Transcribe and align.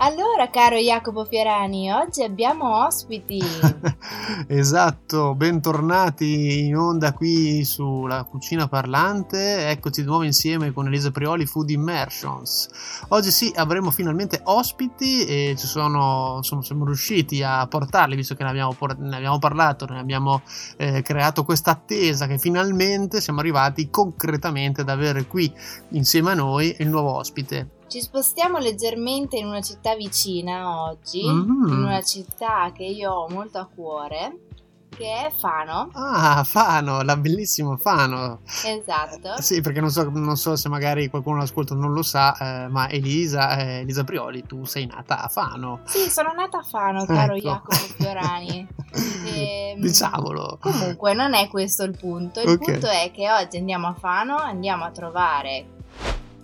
Allora, 0.00 0.48
caro 0.48 0.76
Jacopo 0.76 1.24
Fierani, 1.24 1.92
oggi 1.92 2.22
abbiamo 2.22 2.84
ospiti. 2.86 3.40
esatto, 4.46 5.34
bentornati 5.34 6.66
in 6.66 6.76
onda 6.76 7.12
qui 7.12 7.64
sulla 7.64 8.24
cucina 8.24 8.68
parlante. 8.68 9.68
Eccoci 9.68 10.02
di 10.02 10.06
nuovo 10.06 10.22
insieme 10.22 10.72
con 10.72 10.86
Elisa 10.86 11.10
Prioli 11.10 11.46
Food 11.46 11.70
Immersions. 11.70 12.68
Oggi 13.08 13.30
sì, 13.30 13.52
avremo 13.54 13.90
finalmente 13.90 14.40
ospiti 14.44 15.24
e 15.24 15.54
ci 15.56 15.66
sono, 15.66 16.34
insomma, 16.36 16.62
siamo 16.62 16.84
riusciti 16.84 17.42
a 17.42 17.66
portarli, 17.66 18.16
visto 18.16 18.34
che 18.34 18.42
ne 18.42 18.50
abbiamo, 18.50 18.76
ne 18.98 19.16
abbiamo 19.16 19.38
parlato, 19.38 19.86
ne 19.86 19.98
abbiamo 19.98 20.42
eh, 20.76 21.02
creato 21.02 21.44
questa 21.44 21.70
attesa 21.70 22.26
che 22.26 22.38
finalmente 22.38 23.20
siamo 23.20 23.40
arrivati 23.40 23.88
concretamente 23.90 24.82
ad 24.82 24.88
avere 24.88 25.26
qui 25.26 25.52
insieme 25.90 26.32
a 26.32 26.34
noi 26.34 26.76
il 26.78 26.88
nuovo 26.88 27.14
ospite. 27.14 27.77
Ci 27.88 28.02
spostiamo 28.02 28.58
leggermente 28.58 29.38
in 29.38 29.46
una 29.46 29.62
città 29.62 29.96
vicina 29.96 30.82
oggi, 30.82 31.26
mm-hmm. 31.26 31.68
in 31.68 31.82
una 31.82 32.02
città 32.02 32.70
che 32.70 32.84
io 32.84 33.10
ho 33.10 33.28
molto 33.30 33.56
a 33.56 33.66
cuore, 33.66 34.40
che 34.94 35.26
è 35.26 35.30
Fano. 35.30 35.88
Ah, 35.94 36.44
Fano, 36.44 37.00
la 37.00 37.16
bellissima 37.16 37.78
Fano. 37.78 38.40
Esatto. 38.44 39.40
Sì, 39.40 39.62
perché 39.62 39.80
non 39.80 39.88
so, 39.88 40.06
non 40.10 40.36
so 40.36 40.54
se 40.54 40.68
magari 40.68 41.08
qualcuno 41.08 41.38
l'ascolta 41.38 41.74
non 41.74 41.94
lo 41.94 42.02
sa, 42.02 42.36
eh, 42.36 42.68
ma 42.68 42.90
Elisa, 42.90 43.56
eh, 43.56 43.80
Elisa 43.80 44.04
Prioli, 44.04 44.44
tu 44.44 44.66
sei 44.66 44.84
nata 44.84 45.22
a 45.22 45.28
Fano. 45.28 45.80
Sì, 45.84 46.10
sono 46.10 46.34
nata 46.34 46.58
a 46.58 46.62
Fano, 46.62 47.06
caro 47.06 47.36
ecco. 47.36 47.48
Jacopo 47.48 47.74
Fiorani. 47.74 48.68
e, 49.24 49.72
ehm, 49.72 49.80
Diciamolo. 49.80 50.58
Comunque, 50.60 51.14
non 51.14 51.32
è 51.32 51.48
questo 51.48 51.84
il 51.84 51.96
punto. 51.96 52.42
Il 52.42 52.50
okay. 52.50 52.72
punto 52.72 52.88
è 52.88 53.10
che 53.14 53.30
oggi 53.30 53.56
andiamo 53.56 53.86
a 53.86 53.94
Fano, 53.94 54.36
andiamo 54.36 54.84
a 54.84 54.90
trovare 54.90 55.76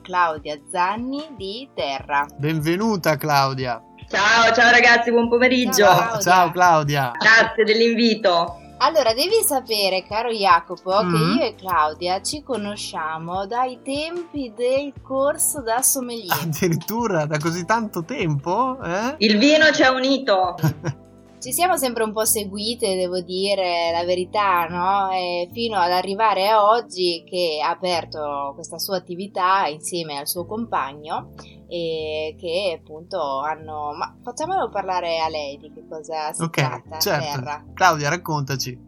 Claudia 0.05 0.61
Zanni 0.71 1.29
di 1.35 1.67
Terra. 1.75 2.27
Benvenuta 2.37 3.17
Claudia. 3.17 3.83
Ciao, 4.07 4.53
ciao 4.53 4.71
ragazzi, 4.71 5.11
buon 5.11 5.31
pomeriggio. 5.31 5.87
Ciao 5.87 5.97
Claudia. 5.97 6.21
Ciao, 6.21 6.51
Claudia. 6.51 7.11
Grazie 7.19 7.65
dell'invito. 7.65 8.59
Allora, 8.79 9.15
devi 9.15 9.41
sapere, 9.43 10.05
caro 10.07 10.31
Jacopo, 10.31 11.03
mm-hmm. 11.03 11.15
che 11.15 11.39
io 11.39 11.49
e 11.49 11.55
Claudia 11.55 12.21
ci 12.21 12.43
conosciamo 12.43 13.47
dai 13.47 13.79
tempi 13.83 14.53
del 14.55 14.93
corso 15.03 15.63
da 15.63 15.81
sommelier. 15.81 16.37
Addirittura 16.43 17.25
da 17.25 17.39
così 17.39 17.65
tanto 17.65 18.05
tempo? 18.05 18.79
Eh? 18.83 19.15
Il 19.19 19.39
vino 19.39 19.71
ci 19.73 19.83
ha 19.83 19.91
unito. 19.91 20.57
Ci 21.45 21.53
siamo 21.53 21.77
sempre 21.77 22.05
un 22.05 22.13
po' 22.15 22.25
seguite, 22.25 22.97
devo 22.97 23.21
dire 23.21 23.91
la 23.93 24.03
verità, 24.03 24.65
no? 24.65 25.11
E 25.11 25.51
fino 25.53 25.77
ad 25.77 25.91
arrivare 25.91 26.49
a 26.49 26.65
oggi 26.65 27.23
che 27.29 27.61
ha 27.63 27.69
aperto 27.69 28.53
questa 28.55 28.79
sua 28.79 28.97
attività 28.97 29.67
insieme 29.67 30.17
al 30.17 30.27
suo 30.27 30.47
compagno 30.47 31.35
e 31.69 32.35
che 32.41 32.79
appunto 32.81 33.41
hanno... 33.41 33.93
Ma 33.93 34.17
facciamolo 34.23 34.71
parlare 34.71 35.19
a 35.19 35.29
lei 35.29 35.59
di 35.59 35.71
che 35.71 35.85
cosa 35.87 36.33
si 36.33 36.45
okay, 36.45 36.65
tratta. 36.65 36.99
Certo. 36.99 37.37
Terra. 37.37 37.65
Claudia, 37.75 38.09
raccontaci. 38.09 38.79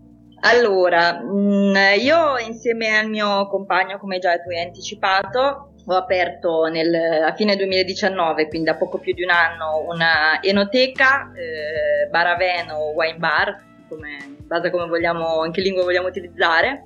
Allora, 0.40 1.20
mm, 1.22 1.74
io 2.00 2.38
insieme 2.38 2.96
al 2.96 3.10
mio 3.10 3.48
compagno, 3.48 3.98
come 3.98 4.18
già 4.18 4.32
tu 4.38 4.48
hai 4.48 4.62
anticipato, 4.64 5.72
ho 5.88 5.94
aperto 5.94 6.64
nel, 6.64 6.92
a 6.94 7.32
fine 7.34 7.56
2019, 7.56 8.48
quindi 8.48 8.66
da 8.66 8.74
poco 8.74 8.98
più 8.98 9.14
di 9.14 9.22
un 9.22 9.30
anno, 9.30 9.84
una 9.86 10.42
enoteca, 10.42 11.32
eh, 11.32 12.08
Baraveno 12.08 12.92
Wine 12.94 13.18
Bar, 13.18 13.64
come, 13.88 14.18
in 14.26 14.46
base 14.46 14.66
a 14.66 14.70
come 14.70 14.88
vogliamo, 14.88 15.44
in 15.44 15.52
che 15.52 15.60
lingua 15.60 15.84
vogliamo 15.84 16.08
utilizzare, 16.08 16.82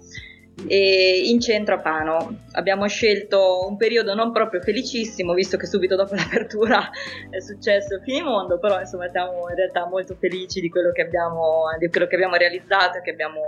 e 0.66 1.22
in 1.24 1.40
centro 1.40 1.76
a 1.76 1.78
Pano. 1.78 2.40
Abbiamo 2.52 2.86
scelto 2.88 3.66
un 3.66 3.78
periodo 3.78 4.14
non 4.14 4.32
proprio 4.32 4.60
felicissimo, 4.60 5.32
visto 5.32 5.56
che 5.56 5.66
subito 5.66 5.96
dopo 5.96 6.14
l'apertura 6.16 6.90
è 7.30 7.40
successo 7.40 7.94
il 7.94 8.02
finimondo, 8.02 8.58
però 8.58 8.80
insomma 8.80 9.08
siamo 9.10 9.48
in 9.48 9.56
realtà 9.56 9.86
molto 9.86 10.14
felici 10.18 10.60
di 10.60 10.68
quello 10.68 10.92
che 10.92 11.00
abbiamo, 11.02 11.62
di 11.78 11.88
quello 11.88 12.06
che 12.06 12.16
abbiamo 12.16 12.36
realizzato 12.36 12.98
e 12.98 13.00
che 13.00 13.10
abbiamo 13.10 13.40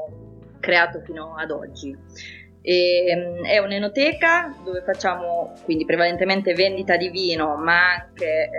creato 0.60 1.00
fino 1.04 1.34
ad 1.36 1.50
oggi. 1.50 2.40
E, 2.62 3.06
ehm, 3.08 3.44
è 3.44 3.58
un'enoteca 3.58 4.54
dove 4.64 4.82
facciamo 4.82 5.52
quindi 5.64 5.84
prevalentemente 5.84 6.54
vendita 6.54 6.96
di 6.96 7.08
vino, 7.10 7.56
ma 7.56 7.94
anche 7.94 8.24
eh, 8.24 8.50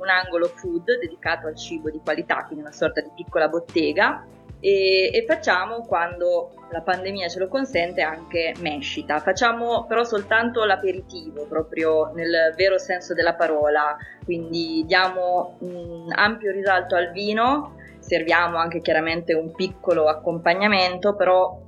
un 0.00 0.08
angolo 0.08 0.46
food 0.46 0.98
dedicato 1.00 1.48
al 1.48 1.56
cibo 1.56 1.90
di 1.90 2.00
qualità, 2.02 2.44
quindi 2.44 2.62
una 2.62 2.72
sorta 2.72 3.00
di 3.00 3.10
piccola 3.14 3.48
bottega. 3.48 4.24
E, 4.58 5.10
e, 5.12 5.24
facciamo 5.28 5.82
quando 5.82 6.50
la 6.70 6.80
pandemia 6.80 7.28
ce 7.28 7.38
lo 7.40 7.48
consente 7.48 8.00
anche 8.00 8.54
mescita. 8.60 9.20
Facciamo 9.20 9.84
però 9.86 10.02
soltanto 10.04 10.64
l'aperitivo, 10.64 11.46
proprio 11.46 12.10
nel 12.14 12.54
vero 12.56 12.78
senso 12.78 13.12
della 13.12 13.34
parola, 13.34 13.96
quindi 14.24 14.84
diamo 14.86 15.56
un 15.60 16.10
ampio 16.14 16.52
risalto 16.52 16.96
al 16.96 17.10
vino, 17.10 17.76
serviamo 17.98 18.56
anche 18.56 18.80
chiaramente 18.80 19.34
un 19.34 19.52
piccolo 19.52 20.08
accompagnamento, 20.08 21.14
però 21.14 21.60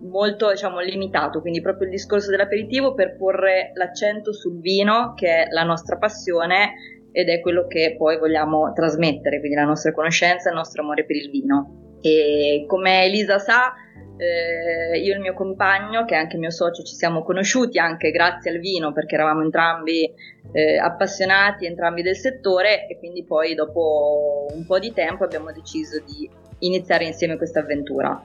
molto 0.00 0.50
diciamo, 0.50 0.80
limitato, 0.80 1.40
quindi 1.40 1.60
proprio 1.60 1.86
il 1.86 1.92
discorso 1.92 2.30
dell'aperitivo 2.30 2.94
per 2.94 3.16
porre 3.16 3.72
l'accento 3.74 4.32
sul 4.32 4.60
vino 4.60 5.12
che 5.14 5.44
è 5.44 5.46
la 5.50 5.64
nostra 5.64 5.96
passione 5.96 6.72
ed 7.12 7.28
è 7.28 7.40
quello 7.40 7.66
che 7.66 7.96
poi 7.98 8.18
vogliamo 8.18 8.72
trasmettere, 8.72 9.40
quindi 9.40 9.56
la 9.56 9.64
nostra 9.64 9.92
conoscenza, 9.92 10.48
il 10.48 10.54
nostro 10.54 10.82
amore 10.82 11.04
per 11.04 11.16
il 11.16 11.30
vino. 11.30 11.96
E 12.00 12.64
come 12.66 13.04
Elisa 13.04 13.38
sa, 13.38 13.74
eh, 14.16 14.98
io 14.98 15.12
e 15.12 15.16
il 15.16 15.20
mio 15.20 15.34
compagno, 15.34 16.04
che 16.04 16.14
è 16.14 16.18
anche 16.18 16.38
mio 16.38 16.50
socio, 16.50 16.82
ci 16.82 16.94
siamo 16.94 17.22
conosciuti 17.22 17.78
anche 17.78 18.10
grazie 18.10 18.52
al 18.52 18.58
vino 18.58 18.92
perché 18.92 19.16
eravamo 19.16 19.42
entrambi 19.42 20.08
eh, 20.52 20.78
appassionati, 20.78 21.66
entrambi 21.66 22.02
del 22.02 22.16
settore 22.16 22.86
e 22.86 22.98
quindi 22.98 23.24
poi 23.24 23.54
dopo 23.54 24.46
un 24.54 24.64
po' 24.64 24.78
di 24.78 24.92
tempo 24.92 25.24
abbiamo 25.24 25.50
deciso 25.52 26.00
di 26.04 26.30
iniziare 26.60 27.04
insieme 27.04 27.36
questa 27.36 27.60
avventura 27.60 28.22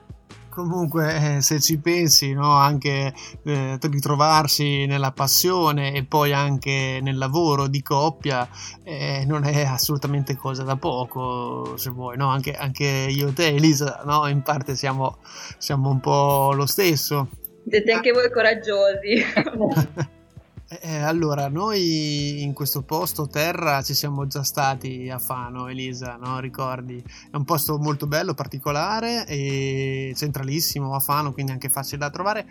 comunque 0.56 1.36
eh, 1.36 1.42
se 1.42 1.60
ci 1.60 1.78
pensi 1.78 2.34
no, 2.34 2.52
anche 2.52 3.14
eh, 3.44 3.78
ritrovarsi 3.80 4.86
nella 4.86 5.12
passione 5.12 5.94
e 5.94 6.06
poi 6.06 6.34
anche 6.34 7.00
nel 7.02 7.18
lavoro 7.18 7.68
di 7.68 7.84
coppia 7.84 8.48
eh, 8.84 9.26
non 9.28 9.44
è 9.44 9.66
assolutamente 9.66 10.36
cosa 10.36 10.64
da 10.64 10.78
poco 10.78 11.76
se 11.78 11.90
vuoi 11.90 12.16
no? 12.18 12.30
anche, 12.30 12.54
anche, 12.54 12.86
io 12.86 13.28
e 13.28 13.34
te 13.34 13.48
Elisa 13.48 14.02
no? 14.06 14.28
in 14.28 14.42
parte 14.42 14.76
siamo, 14.76 15.18
siamo 15.58 15.90
un 15.90 16.00
po' 16.00 16.54
lo 16.54 16.66
stesso 16.66 17.28
siete 17.68 17.92
anche 17.92 18.12
voi 18.12 18.32
coraggiosi 18.32 20.14
Eh, 20.68 20.98
allora, 20.98 21.48
noi 21.48 22.42
in 22.42 22.54
questo 22.54 22.82
posto 22.82 23.28
terra 23.28 23.84
ci 23.84 23.94
siamo 23.94 24.26
già 24.26 24.42
stati 24.42 25.10
a 25.12 25.20
Fano, 25.20 25.68
Elisa, 25.68 26.16
no? 26.16 26.40
Ricordi? 26.40 27.04
È 27.30 27.36
un 27.36 27.44
posto 27.44 27.78
molto 27.78 28.08
bello, 28.08 28.34
particolare 28.34 29.28
e 29.28 30.14
centralissimo 30.16 30.96
a 30.96 31.00
Fano, 31.00 31.34
quindi 31.34 31.52
anche 31.52 31.70
facile 31.70 31.98
da 31.98 32.10
trovare. 32.10 32.48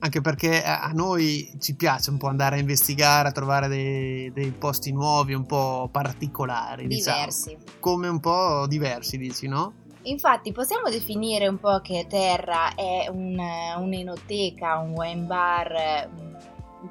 Anche 0.00 0.20
perché 0.20 0.62
a 0.62 0.92
noi 0.94 1.50
ci 1.58 1.74
piace 1.74 2.10
un 2.10 2.18
po' 2.18 2.28
andare 2.28 2.56
a 2.56 2.58
investigare, 2.60 3.28
a 3.28 3.32
trovare 3.32 3.66
dei, 3.66 4.30
dei 4.32 4.50
posti 4.50 4.92
nuovi, 4.92 5.32
un 5.32 5.44
po' 5.44 5.88
particolari, 5.90 6.86
diciamo. 6.86 7.16
diversi. 7.16 7.56
Diciamo. 7.56 7.78
Come 7.80 8.08
un 8.08 8.20
po' 8.20 8.66
diversi, 8.68 9.16
dici, 9.16 9.48
no? 9.48 9.72
Infatti 10.02 10.52
possiamo 10.52 10.88
definire 10.88 11.48
un 11.48 11.58
po' 11.58 11.80
che 11.80 12.06
Terra 12.08 12.74
è 12.74 13.08
un, 13.10 13.36
un'enoteca, 13.78 14.78
un 14.78 14.92
wine 14.92 15.24
bar 15.24 16.08
un 16.16 16.27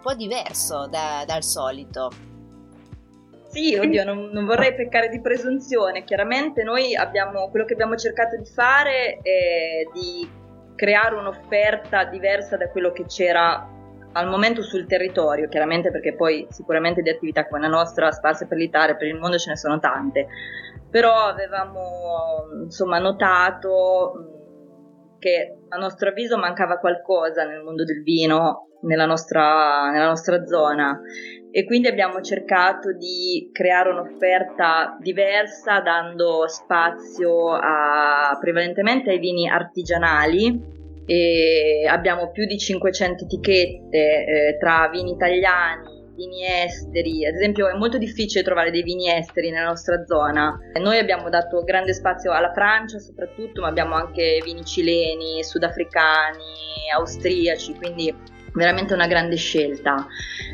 po' 0.01 0.13
diverso 0.13 0.87
da, 0.87 1.23
dal 1.25 1.43
solito. 1.43 2.11
Sì, 3.49 3.75
oddio, 3.75 4.03
non, 4.03 4.29
non, 4.31 4.45
vorrei 4.45 4.75
peccare 4.75 5.09
di 5.09 5.21
presunzione. 5.21 6.03
Chiaramente 6.03 6.63
noi 6.63 6.95
abbiamo, 6.95 7.49
quello 7.49 7.65
che 7.65 7.73
abbiamo 7.73 7.95
cercato 7.95 8.37
di 8.37 8.45
fare 8.45 9.19
è 9.21 9.87
di 9.93 10.29
creare 10.75 11.15
un'offerta 11.15 12.03
diversa 12.05 12.57
da 12.57 12.69
quello 12.69 12.91
che 12.91 13.05
c'era 13.05 13.67
al 14.13 14.27
momento 14.27 14.61
sul 14.61 14.85
territorio, 14.85 15.47
chiaramente 15.47 15.91
perché 15.91 16.13
poi 16.13 16.47
sicuramente 16.49 17.01
di 17.01 17.09
attività 17.09 17.47
come 17.47 17.61
la 17.61 17.67
nostra 17.67 18.11
sparse 18.11 18.47
per 18.47 18.57
l'Italia 18.57 18.93
e 18.93 18.97
per 18.97 19.07
il 19.07 19.15
mondo 19.15 19.37
ce 19.37 19.49
ne 19.49 19.57
sono 19.57 19.79
tante, 19.79 20.27
però 20.89 21.13
avevamo 21.27 22.47
insomma 22.63 22.99
notato 22.99 24.36
che 25.19 25.57
a 25.69 25.77
nostro 25.77 26.09
avviso 26.09 26.37
mancava 26.37 26.77
qualcosa 26.77 27.43
nel 27.45 27.63
mondo 27.63 27.83
del 27.83 28.03
vino 28.03 28.67
nella 28.81 29.05
nostra, 29.05 29.89
nella 29.91 30.07
nostra 30.07 30.45
zona. 30.45 30.99
E 31.49 31.65
quindi 31.65 31.87
abbiamo 31.87 32.21
cercato 32.21 32.93
di 32.93 33.49
creare 33.51 33.89
un'offerta 33.89 34.97
diversa 34.99 35.79
dando 35.79 36.47
spazio 36.47 37.51
a, 37.53 38.37
prevalentemente 38.39 39.09
ai 39.09 39.19
vini 39.19 39.49
artigianali. 39.49 40.75
Abbiamo 41.87 42.31
più 42.31 42.45
di 42.45 42.57
500 42.57 43.23
etichette 43.23 43.97
eh, 43.97 44.57
tra 44.59 44.89
vini 44.91 45.11
italiani, 45.11 46.06
vini 46.17 46.43
esteri, 46.43 47.27
ad 47.27 47.35
esempio 47.35 47.69
è 47.69 47.77
molto 47.77 47.99
difficile 47.99 48.43
trovare 48.43 48.71
dei 48.71 48.81
vini 48.81 49.09
esteri 49.09 49.51
nella 49.51 49.67
nostra 49.67 50.03
zona. 50.05 50.59
Noi 50.81 50.97
abbiamo 50.97 51.29
dato 51.29 51.63
grande 51.63 51.93
spazio 51.93 52.31
alla 52.31 52.51
Francia 52.51 52.97
soprattutto, 52.97 53.61
ma 53.61 53.67
abbiamo 53.67 53.93
anche 53.93 54.41
vini 54.43 54.65
cileni, 54.65 55.43
sudafricani, 55.43 56.89
austriaci, 56.95 57.75
quindi 57.75 58.13
veramente 58.53 58.95
una 58.95 59.05
grande 59.05 59.35
scelta. 59.35 60.07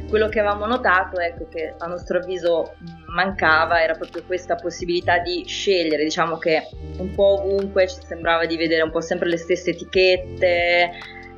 Quello 0.10 0.27
che 0.27 0.42
avevamo 0.42 0.65
notato 0.65 1.19
ecco, 1.19 1.48
che 1.48 1.74
a 1.77 1.88
nostro 1.88 2.18
avviso 2.18 2.75
mancava 3.07 3.81
era 3.81 3.94
proprio 3.94 4.24
questa 4.25 4.56
possibilità 4.56 5.19
di 5.19 5.45
scegliere, 5.48 6.04
diciamo 6.04 6.38
che 6.38 6.68
un 6.98 7.10
po' 7.15 7.42
ovunque 7.42 7.88
ci 7.88 8.01
sembrava 8.04 8.45
di 8.45 8.57
vedere 8.57 8.81
un 8.81 8.92
po' 8.92 9.00
sempre 9.00 9.30
le 9.30 9.38
stesse 9.38 9.69
etichette 9.69 10.92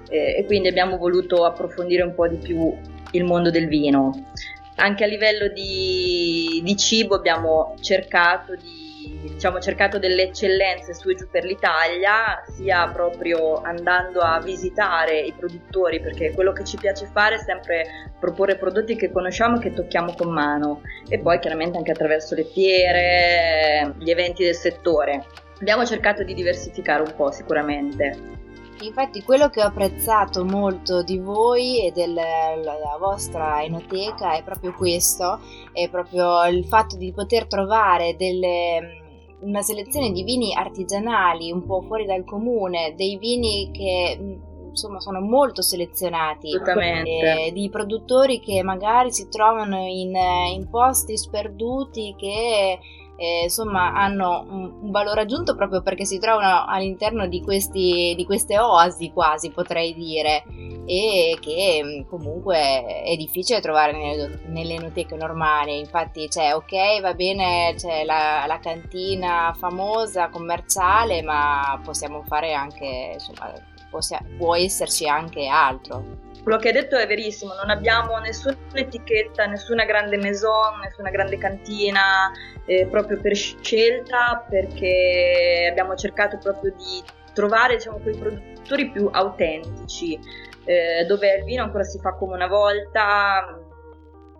e 0.09 0.43
quindi 0.45 0.67
abbiamo 0.67 0.97
voluto 0.97 1.45
approfondire 1.45 2.03
un 2.03 2.13
po' 2.13 2.27
di 2.27 2.37
più 2.37 2.75
il 3.15 3.23
mondo 3.23 3.49
del 3.49 3.67
vino. 3.67 4.31
Anche 4.77 5.03
a 5.03 5.07
livello 5.07 5.47
di, 5.47 6.61
di 6.63 6.75
cibo 6.75 7.15
abbiamo 7.15 7.75
cercato 7.79 8.55
di 8.55 8.85
diciamo, 9.33 9.59
cercato 9.59 9.99
delle 9.99 10.23
eccellenze 10.23 10.93
su 10.93 11.09
e 11.09 11.15
giù 11.15 11.27
per 11.29 11.43
l'Italia, 11.43 12.43
sia 12.55 12.87
proprio 12.87 13.61
andando 13.61 14.21
a 14.21 14.39
visitare 14.39 15.19
i 15.19 15.33
produttori, 15.33 15.99
perché 15.99 16.31
quello 16.31 16.51
che 16.51 16.63
ci 16.63 16.77
piace 16.77 17.09
fare 17.11 17.35
è 17.35 17.39
sempre 17.39 18.13
proporre 18.19 18.55
prodotti 18.55 18.95
che 18.95 19.11
conosciamo 19.11 19.57
e 19.57 19.59
che 19.59 19.73
tocchiamo 19.73 20.13
con 20.15 20.31
mano, 20.31 20.81
e 21.07 21.19
poi 21.19 21.39
chiaramente 21.39 21.77
anche 21.77 21.91
attraverso 21.91 22.35
le 22.35 22.45
fiere, 22.45 23.93
gli 23.97 24.09
eventi 24.09 24.43
del 24.43 24.55
settore. 24.55 25.25
Abbiamo 25.59 25.85
cercato 25.85 26.23
di 26.23 26.33
diversificare 26.33 27.01
un 27.01 27.13
po' 27.15 27.31
sicuramente. 27.31 28.34
Infatti 28.81 29.23
quello 29.23 29.49
che 29.49 29.61
ho 29.61 29.67
apprezzato 29.67 30.43
molto 30.43 31.01
di 31.01 31.17
voi 31.17 31.85
e 31.85 31.91
della 31.91 32.97
vostra 32.99 33.63
enoteca 33.63 34.35
è 34.35 34.43
proprio 34.43 34.73
questo, 34.73 35.39
è 35.71 35.89
proprio 35.89 36.45
il 36.45 36.65
fatto 36.65 36.97
di 36.97 37.11
poter 37.13 37.47
trovare 37.47 38.15
delle 38.15 39.03
una 39.39 39.61
selezione 39.61 40.11
di 40.11 40.23
vini 40.23 40.55
artigianali 40.55 41.51
un 41.51 41.65
po' 41.65 41.81
fuori 41.81 42.05
dal 42.05 42.23
comune, 42.23 42.93
dei 42.95 43.17
vini 43.17 43.69
che 43.71 44.39
insomma 44.69 44.99
sono 44.99 45.21
molto 45.21 45.61
selezionati 45.61 46.49
eh, 46.51 47.51
di 47.53 47.69
produttori 47.69 48.41
che 48.41 48.61
magari 48.61 49.11
si 49.11 49.29
trovano 49.29 49.77
in, 49.85 50.13
in 50.53 50.67
posti 50.69 51.17
sperduti 51.17 52.13
che 52.17 52.79
eh, 53.17 53.43
insomma 53.43 53.93
hanno 53.93 54.45
un, 54.49 54.73
un, 54.81 54.91
valore 54.91 55.21
aggiunto 55.21 55.55
proprio 55.55 55.81
perché 55.81 56.05
si 56.05 56.19
trovano 56.19 56.65
all'interno 56.67 57.27
di, 57.27 57.41
questi, 57.41 58.13
di 58.15 58.25
queste 58.25 58.59
oasi 58.59 59.11
quasi 59.11 59.51
potrei 59.51 59.93
dire. 59.93 60.43
E 60.87 61.37
che 61.39 61.81
mm, 61.83 62.09
comunque 62.09 62.85
è 63.03 63.15
difficile 63.15 63.61
trovare 63.61 63.93
nelle, 63.93 64.41
nelle 64.47 64.73
enoteche 64.75 65.15
normali. 65.15 65.79
Infatti 65.79 66.27
c'è 66.27 66.53
ok 66.53 67.01
va 67.01 67.13
bene 67.13 67.73
c'è 67.75 68.03
la, 68.03 68.43
la 68.47 68.59
cantina 68.59 69.55
famosa 69.57 70.29
commerciale 70.29 71.21
ma 71.21 71.79
possiamo 71.83 72.23
fare 72.27 72.53
anche 72.53 73.11
insomma 73.13 73.53
possia, 73.89 74.19
può 74.37 74.55
esserci 74.55 75.07
anche 75.07 75.47
altro. 75.47 76.23
Quello 76.43 76.59
che 76.59 76.67
hai 76.67 76.73
detto 76.73 76.95
è 76.95 77.07
verissimo, 77.07 77.53
non 77.55 77.71
abbiamo 77.71 78.19
nessuna 78.19 78.55
etichetta, 78.73 79.47
nessuna 79.47 79.83
grande 79.85 80.17
maison, 80.17 80.79
nessuna 80.83 81.09
grande 81.09 81.37
cantina, 81.37 82.31
eh, 82.65 82.85
proprio 82.85 83.19
per 83.19 83.35
scelta, 83.35 84.45
perché 84.47 85.67
abbiamo 85.71 85.95
cercato 85.95 86.37
proprio 86.37 86.71
di 86.77 87.03
trovare 87.33 87.77
diciamo, 87.77 87.97
quei 87.97 88.15
produttori 88.15 88.91
più 88.91 89.09
autentici, 89.11 90.19
eh, 90.65 91.05
dove 91.07 91.35
il 91.37 91.43
vino 91.45 91.63
ancora 91.63 91.83
si 91.83 91.99
fa 91.99 92.13
come 92.13 92.35
una 92.35 92.47
volta, 92.47 93.59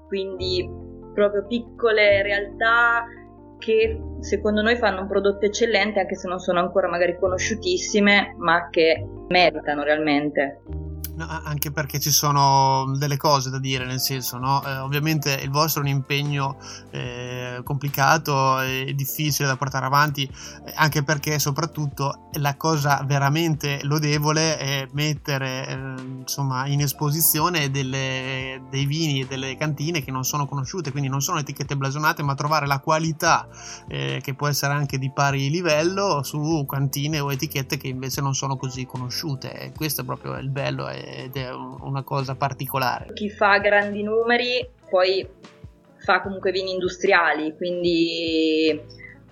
quindi 0.08 0.70
proprio 1.14 1.46
piccole 1.48 2.22
realtà 2.22 3.06
che 3.58 4.00
secondo 4.20 4.62
noi 4.62 4.76
fanno 4.76 5.02
un 5.02 5.08
prodotto 5.08 5.46
eccellente 5.46 6.00
anche 6.00 6.16
se 6.16 6.28
non 6.28 6.40
sono 6.40 6.60
ancora 6.60 6.88
magari 6.88 7.18
conosciutissime 7.18 8.36
ma 8.38 8.70
che 8.70 9.06
meritano 9.28 9.84
realmente. 9.84 10.62
No, 11.16 11.26
anche 11.46 11.72
perché 11.72 11.98
ci 11.98 12.12
sono 12.12 12.94
delle 12.98 13.16
cose 13.16 13.50
da 13.50 13.58
dire, 13.58 13.86
nel 13.86 14.02
senso, 14.02 14.38
no? 14.38 14.62
Eh, 14.66 14.80
ovviamente 14.80 15.32
il 15.32 15.50
vostro 15.50 15.82
è 15.82 15.86
un 15.86 15.92
impegno 15.92 16.58
eh, 16.92 17.62
complicato 17.64 18.60
e 18.60 18.92
difficile 18.94 19.48
da 19.48 19.56
portare 19.56 19.86
avanti, 19.86 20.24
eh, 20.24 20.74
anche 20.76 21.04
perché 21.04 21.40
soprattutto 21.40 22.28
la 22.34 22.58
cosa 22.58 23.02
veramente 23.08 23.80
lodevole 23.84 24.58
è 24.58 24.88
mettere 24.92 25.68
eh, 25.68 26.02
insomma, 26.20 26.68
in 26.68 26.82
esposizione 26.82 27.72
delle, 27.72 28.64
dei 28.70 28.86
vini 28.86 29.22
e 29.22 29.26
delle 29.26 29.56
cantine 29.56 30.04
che 30.04 30.12
non 30.12 30.26
sono 30.26 30.46
conosciute, 30.46 30.92
quindi 30.92 31.08
non 31.08 31.22
sono 31.22 31.40
etichette 31.40 31.78
blasonate, 31.78 32.24
ma 32.24 32.36
trovare 32.36 32.68
la 32.68 32.80
qualità 32.80 33.48
eh, 33.88 34.20
che 34.22 34.34
può 34.34 34.48
essere 34.48 34.74
anche 34.74 34.98
di 34.98 35.10
pari 35.14 35.50
livello 35.50 36.24
su 36.24 36.66
cantine 36.68 37.22
o 37.22 37.32
etichette 37.32 37.78
che 37.78 37.88
invece 37.88 38.20
non 38.20 38.36
sono 38.36 38.58
così 38.58 38.86
conosciute. 38.86 39.72
Questo 39.74 40.02
è 40.02 40.04
proprio 40.04 40.36
il 40.38 40.50
bello. 40.50 40.88
È 40.88 41.05
ed 41.06 41.36
è 41.36 41.52
una 41.52 42.04
cosa 42.04 42.36
particolare. 42.36 43.14
Chi 43.14 43.30
fa 43.30 43.60
grandi 43.60 44.02
numeri 44.02 44.68
poi 44.90 45.28
fa 45.98 46.22
comunque 46.22 46.52
vini 46.52 46.72
industriali, 46.72 47.56
quindi 47.56 48.82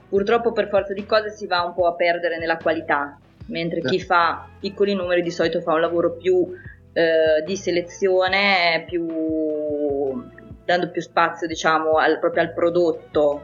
purtroppo 0.08 0.52
per 0.52 0.70
forza 0.70 0.94
di 0.94 1.06
cose 1.06 1.32
si 1.32 1.48
va 1.48 1.64
un 1.64 1.74
po' 1.74 1.88
a 1.88 1.96
perdere 1.96 2.38
nella 2.38 2.58
qualità, 2.58 3.18
mentre 3.48 3.82
chi 3.82 4.00
fa 4.00 4.48
piccoli 4.60 4.94
numeri 4.94 5.22
di 5.22 5.32
solito 5.32 5.62
fa 5.62 5.74
un 5.74 5.82
lavoro 5.82 6.14
più 6.14 6.48
eh, 6.94 7.44
di 7.46 7.58
selezione, 7.58 8.84
più, 8.88 9.06
dando 10.66 10.90
più 10.92 11.02
spazio 11.02 11.48
diciamo 11.48 11.98
al, 11.98 12.20
proprio 12.20 12.44
al 12.44 12.54
prodotto, 12.54 13.44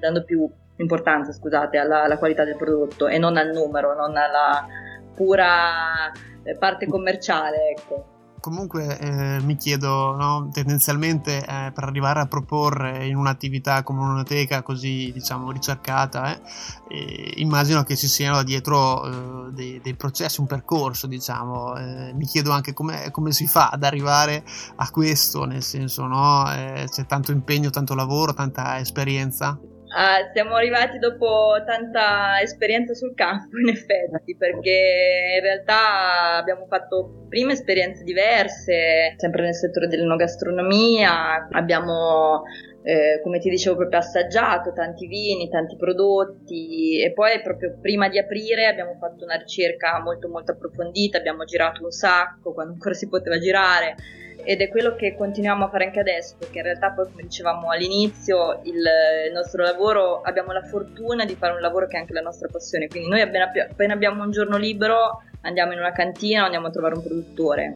dando 0.00 0.24
più 0.24 0.48
importanza 0.76 1.32
scusate, 1.32 1.78
alla, 1.78 2.04
alla 2.04 2.18
qualità 2.18 2.44
del 2.44 2.56
prodotto 2.56 3.06
e 3.06 3.18
non 3.18 3.36
al 3.36 3.50
numero, 3.52 3.94
non 3.94 4.16
alla 4.16 4.66
pura 5.14 6.10
parte 6.58 6.86
commerciale, 6.86 7.70
ecco. 7.76 8.14
Comunque 8.44 8.98
eh, 8.98 9.40
mi 9.40 9.56
chiedo, 9.56 10.14
no, 10.16 10.50
tendenzialmente 10.52 11.38
eh, 11.38 11.72
per 11.72 11.84
arrivare 11.84 12.20
a 12.20 12.26
proporre 12.26 13.06
in 13.06 13.16
un'attività 13.16 13.82
come 13.82 14.00
un'onoteca 14.00 14.62
così 14.62 15.10
diciamo 15.14 15.50
ricercata, 15.50 16.38
eh, 16.86 17.32
immagino 17.36 17.84
che 17.84 17.96
ci 17.96 18.06
siano 18.06 18.42
dietro 18.42 19.46
eh, 19.48 19.52
dei, 19.52 19.80
dei, 19.82 19.96
processi, 19.96 20.40
un 20.40 20.46
percorso, 20.46 21.06
diciamo. 21.06 21.74
Eh, 21.76 22.12
mi 22.12 22.26
chiedo 22.26 22.50
anche 22.50 22.74
come 22.74 23.32
si 23.32 23.46
fa 23.46 23.70
ad 23.70 23.82
arrivare 23.82 24.44
a 24.76 24.90
questo, 24.90 25.46
nel 25.46 25.62
senso, 25.62 26.04
no, 26.04 26.44
c'è 26.44 27.06
tanto 27.06 27.32
impegno, 27.32 27.70
tanto 27.70 27.94
lavoro, 27.94 28.34
tanta 28.34 28.78
esperienza. 28.78 29.58
Uh, 29.94 30.32
siamo 30.32 30.56
arrivati 30.56 30.98
dopo 30.98 31.54
tanta 31.64 32.40
esperienza 32.40 32.94
sul 32.94 33.14
campo, 33.14 33.56
in 33.62 33.68
effetti, 33.68 34.34
perché 34.36 35.36
in 35.36 35.40
realtà 35.40 36.34
abbiamo 36.36 36.66
fatto 36.66 37.26
prima 37.28 37.52
esperienze 37.52 38.02
diverse, 38.02 39.14
sempre 39.16 39.42
nel 39.42 39.54
settore 39.54 39.86
dell'enogastronomia, 39.86 41.46
abbiamo, 41.48 42.42
eh, 42.82 43.20
come 43.22 43.38
ti 43.38 43.48
dicevo, 43.48 43.76
proprio 43.76 44.00
assaggiato 44.00 44.72
tanti 44.72 45.06
vini, 45.06 45.48
tanti 45.48 45.76
prodotti. 45.76 47.00
E 47.00 47.12
poi 47.12 47.40
proprio 47.40 47.78
prima 47.80 48.08
di 48.08 48.18
aprire 48.18 48.66
abbiamo 48.66 48.96
fatto 48.98 49.22
una 49.22 49.36
ricerca 49.36 50.00
molto 50.02 50.28
molto 50.28 50.50
approfondita, 50.50 51.18
abbiamo 51.18 51.44
girato 51.44 51.84
un 51.84 51.92
sacco 51.92 52.52
quando 52.52 52.72
ancora 52.72 52.94
si 52.94 53.08
poteva 53.08 53.38
girare 53.38 53.94
ed 54.44 54.60
è 54.60 54.68
quello 54.68 54.94
che 54.94 55.14
continuiamo 55.16 55.64
a 55.64 55.68
fare 55.68 55.86
anche 55.86 56.00
adesso, 56.00 56.36
perché 56.38 56.58
in 56.58 56.64
realtà 56.64 56.90
poi 56.92 57.06
come 57.10 57.22
dicevamo 57.22 57.70
all'inizio 57.70 58.60
il, 58.64 58.74
il, 58.74 59.32
nostro 59.32 59.62
lavoro, 59.62 60.20
abbiamo 60.20 60.52
la 60.52 60.62
fortuna 60.62 61.24
di 61.24 61.34
fare 61.34 61.54
un 61.54 61.60
lavoro 61.60 61.86
che 61.86 61.96
è 61.96 62.00
anche 62.00 62.12
la 62.12 62.20
nostra 62.20 62.48
passione, 62.50 62.88
quindi 62.88 63.08
noi 63.08 63.22
appena, 63.22 63.50
appena 63.68 63.94
abbiamo 63.94 64.22
un 64.22 64.30
giorno 64.30 64.56
libero 64.56 65.22
andiamo 65.40 65.72
in 65.72 65.78
una 65.78 65.92
cantina 65.92 66.44
andiamo 66.44 66.66
a 66.66 66.70
trovare 66.70 66.94
un 66.94 67.02
produttore. 67.02 67.74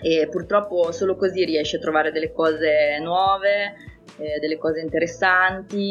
E 0.00 0.28
purtroppo 0.30 0.92
solo 0.92 1.16
così 1.16 1.44
riesci 1.44 1.76
a 1.76 1.80
trovare 1.80 2.12
delle 2.12 2.30
cose 2.32 2.98
nuove, 3.00 3.74
eh, 4.18 4.38
delle 4.38 4.56
cose 4.58 4.80
interessanti, 4.80 5.82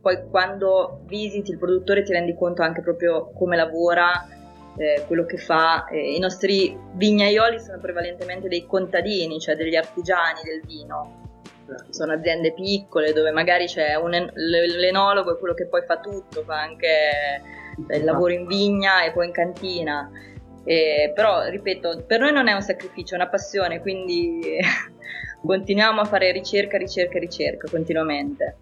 poi 0.00 0.28
quando 0.28 1.00
visiti 1.06 1.52
il 1.52 1.58
produttore 1.58 2.02
ti 2.02 2.12
rendi 2.12 2.34
conto 2.34 2.62
anche 2.62 2.82
proprio 2.82 3.30
come 3.32 3.56
lavora 3.56 4.28
eh, 4.76 5.04
quello 5.06 5.24
che 5.24 5.38
fa. 5.38 5.86
Eh, 5.86 6.14
I 6.14 6.18
nostri 6.18 6.78
vignaioli 6.92 7.60
sono 7.60 7.78
prevalentemente 7.80 8.48
dei 8.48 8.66
contadini, 8.66 9.40
cioè 9.40 9.56
degli 9.56 9.76
artigiani 9.76 10.40
del 10.44 10.62
vino. 10.64 11.24
Sono 11.90 12.12
aziende 12.12 12.52
piccole 12.52 13.12
dove 13.12 13.32
magari 13.32 13.66
c'è 13.66 13.96
un 13.96 14.14
en- 14.14 14.30
l'enologo 14.34 15.34
è 15.34 15.38
quello 15.38 15.54
che 15.54 15.66
poi 15.66 15.82
fa 15.84 15.98
tutto, 15.98 16.44
fa 16.44 16.60
anche 16.60 16.86
eh, 17.88 17.96
il 17.96 18.04
lavoro 18.04 18.32
in 18.32 18.46
vigna 18.46 19.02
e 19.02 19.12
poi 19.12 19.26
in 19.26 19.32
cantina. 19.32 20.10
Eh, 20.64 21.12
però, 21.14 21.44
ripeto, 21.44 22.04
per 22.06 22.20
noi 22.20 22.32
non 22.32 22.48
è 22.48 22.52
un 22.52 22.62
sacrificio, 22.62 23.14
è 23.14 23.16
una 23.16 23.28
passione, 23.28 23.80
quindi 23.80 24.58
continuiamo 25.44 26.00
a 26.00 26.04
fare 26.04 26.32
ricerca, 26.32 26.76
ricerca, 26.76 27.18
ricerca 27.18 27.68
continuamente. 27.70 28.56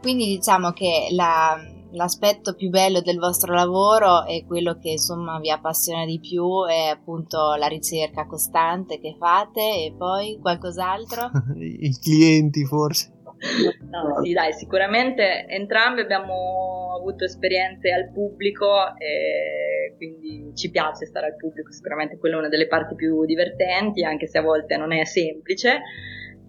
Quindi 0.00 0.26
diciamo 0.26 0.72
che 0.72 1.08
la, 1.10 1.60
l'aspetto 1.92 2.54
più 2.54 2.68
bello 2.68 3.00
del 3.00 3.18
vostro 3.18 3.54
lavoro 3.54 4.24
e 4.24 4.44
quello 4.46 4.78
che 4.78 4.90
insomma 4.90 5.38
vi 5.38 5.50
appassiona 5.50 6.04
di 6.04 6.20
più 6.20 6.64
è 6.66 6.88
appunto 6.88 7.54
la 7.54 7.66
ricerca 7.66 8.26
costante 8.26 9.00
che 9.00 9.16
fate 9.18 9.60
e 9.60 9.94
poi 9.96 10.38
qualcos'altro? 10.40 11.30
I 11.58 11.98
clienti 12.00 12.64
forse. 12.64 13.12
No, 13.90 14.22
sì, 14.22 14.32
dai, 14.32 14.52
sicuramente 14.52 15.46
entrambi 15.48 16.02
abbiamo 16.02 16.94
avuto 16.94 17.24
esperienze 17.24 17.90
al 17.90 18.10
pubblico 18.12 18.94
e 18.98 19.94
quindi 19.96 20.52
ci 20.54 20.70
piace 20.70 21.06
stare 21.06 21.26
al 21.26 21.36
pubblico, 21.36 21.72
sicuramente 21.72 22.18
quella 22.18 22.36
è 22.36 22.38
una 22.38 22.48
delle 22.48 22.66
parti 22.66 22.94
più 22.94 23.24
divertenti, 23.24 24.04
anche 24.04 24.26
se 24.26 24.38
a 24.38 24.42
volte 24.42 24.76
non 24.76 24.92
è 24.92 25.04
semplice. 25.04 25.80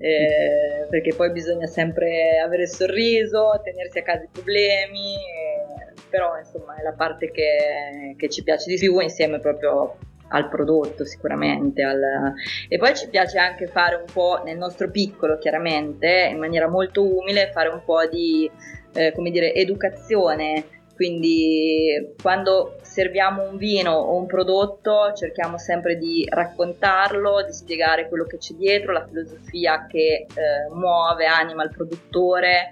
Eh, 0.01 0.87
perché 0.89 1.13
poi 1.13 1.31
bisogna 1.31 1.67
sempre 1.67 2.39
avere 2.43 2.63
il 2.63 2.69
sorriso, 2.69 3.61
tenersi 3.63 3.99
a 3.99 4.01
casa 4.01 4.23
i 4.23 4.29
problemi, 4.31 5.13
eh, 5.13 5.93
però 6.09 6.37
insomma 6.39 6.75
è 6.75 6.81
la 6.81 6.93
parte 6.93 7.29
che, 7.29 8.15
che 8.17 8.29
ci 8.29 8.43
piace 8.43 8.67
di 8.67 8.77
più 8.77 8.99
insieme 8.99 9.39
proprio 9.39 9.97
al 10.29 10.49
prodotto 10.49 11.05
sicuramente 11.05 11.83
al... 11.83 12.33
e 12.67 12.77
poi 12.77 12.95
ci 12.95 13.09
piace 13.09 13.37
anche 13.37 13.67
fare 13.67 13.95
un 13.95 14.05
po' 14.11 14.41
nel 14.43 14.57
nostro 14.57 14.89
piccolo 14.89 15.37
chiaramente 15.37 16.29
in 16.31 16.39
maniera 16.39 16.69
molto 16.69 17.03
umile 17.03 17.51
fare 17.51 17.69
un 17.69 17.83
po' 17.83 18.05
di 18.07 18.49
eh, 18.93 19.11
come 19.13 19.29
dire 19.29 19.53
educazione 19.53 20.63
quindi 21.01 22.13
quando 22.21 22.75
serviamo 22.83 23.41
un 23.49 23.57
vino 23.57 23.91
o 23.91 24.17
un 24.17 24.27
prodotto 24.27 25.13
cerchiamo 25.15 25.57
sempre 25.57 25.97
di 25.97 26.27
raccontarlo, 26.29 27.43
di 27.43 27.53
spiegare 27.53 28.07
quello 28.07 28.25
che 28.25 28.37
c'è 28.37 28.53
dietro, 28.53 28.91
la 28.91 29.07
filosofia 29.07 29.87
che 29.87 30.27
eh, 30.27 30.71
muove, 30.71 31.25
anima 31.25 31.63
il 31.63 31.71
produttore, 31.71 32.69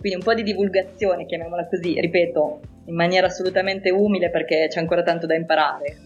quindi 0.00 0.16
un 0.16 0.24
po' 0.24 0.32
di 0.32 0.44
divulgazione, 0.44 1.26
chiamiamola 1.26 1.68
così, 1.68 2.00
ripeto, 2.00 2.60
in 2.86 2.94
maniera 2.94 3.26
assolutamente 3.26 3.90
umile 3.90 4.30
perché 4.30 4.68
c'è 4.70 4.80
ancora 4.80 5.02
tanto 5.02 5.26
da 5.26 5.34
imparare. 5.34 5.96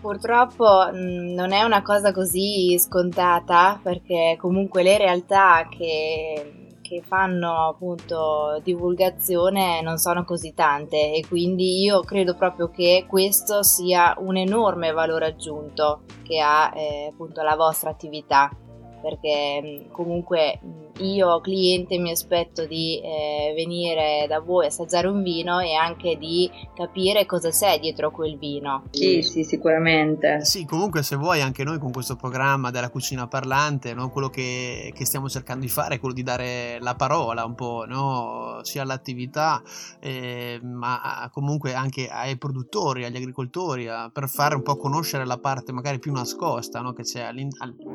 Purtroppo 0.00 0.88
mh, 0.92 1.32
non 1.34 1.50
è 1.50 1.64
una 1.64 1.82
cosa 1.82 2.12
così 2.12 2.78
scontata 2.78 3.80
perché 3.82 4.36
comunque 4.38 4.84
le 4.84 4.98
realtà 4.98 5.66
che 5.68 6.65
che 6.86 7.02
fanno 7.02 7.68
appunto 7.68 8.60
divulgazione 8.62 9.80
non 9.82 9.98
sono 9.98 10.24
così 10.24 10.54
tante 10.54 11.12
e 11.12 11.24
quindi 11.28 11.82
io 11.82 12.00
credo 12.00 12.34
proprio 12.34 12.70
che 12.70 13.06
questo 13.08 13.62
sia 13.64 14.14
un 14.18 14.36
enorme 14.36 14.92
valore 14.92 15.26
aggiunto 15.26 16.02
che 16.22 16.40
ha 16.40 16.72
eh, 16.74 17.10
appunto 17.10 17.42
la 17.42 17.56
vostra 17.56 17.90
attività 17.90 18.50
perché 19.06 19.86
comunque 19.92 20.58
io 20.98 21.40
cliente 21.40 21.96
mi 21.98 22.10
aspetto 22.10 22.66
di 22.66 23.00
eh, 23.00 23.52
venire 23.54 24.26
da 24.28 24.40
voi 24.40 24.64
a 24.64 24.68
assaggiare 24.68 25.06
un 25.06 25.22
vino 25.22 25.60
e 25.60 25.74
anche 25.74 26.16
di 26.18 26.50
capire 26.74 27.24
cosa 27.24 27.50
c'è 27.50 27.78
dietro 27.78 28.10
quel 28.10 28.36
vino. 28.36 28.84
Sì, 28.90 29.22
sì, 29.22 29.44
sicuramente. 29.44 30.44
Sì, 30.44 30.64
comunque 30.64 31.04
se 31.04 31.14
vuoi 31.14 31.40
anche 31.40 31.62
noi 31.62 31.78
con 31.78 31.92
questo 31.92 32.16
programma 32.16 32.72
della 32.72 32.90
cucina 32.90 33.28
parlante, 33.28 33.94
no, 33.94 34.10
quello 34.10 34.28
che, 34.28 34.92
che, 34.92 35.04
stiamo 35.04 35.28
cercando 35.28 35.64
di 35.64 35.70
fare 35.70 35.96
è 35.96 35.98
quello 36.00 36.14
di 36.14 36.24
dare 36.24 36.78
la 36.80 36.96
parola 36.96 37.44
un 37.44 37.54
po', 37.54 37.84
no, 37.86 38.58
sia 38.62 38.82
all'attività, 38.82 39.62
eh, 40.00 40.58
ma 40.64 41.28
comunque 41.30 41.74
anche 41.74 42.08
ai 42.08 42.36
produttori, 42.38 43.04
agli 43.04 43.16
agricoltori, 43.16 43.86
a, 43.86 44.10
per 44.12 44.28
fare 44.28 44.56
un 44.56 44.62
po' 44.62 44.76
conoscere 44.76 45.24
la 45.24 45.38
parte 45.38 45.70
magari 45.70 46.00
più 46.00 46.10
nascosta 46.12 46.80
no, 46.80 46.92
che 46.92 47.02
c'è 47.02 47.30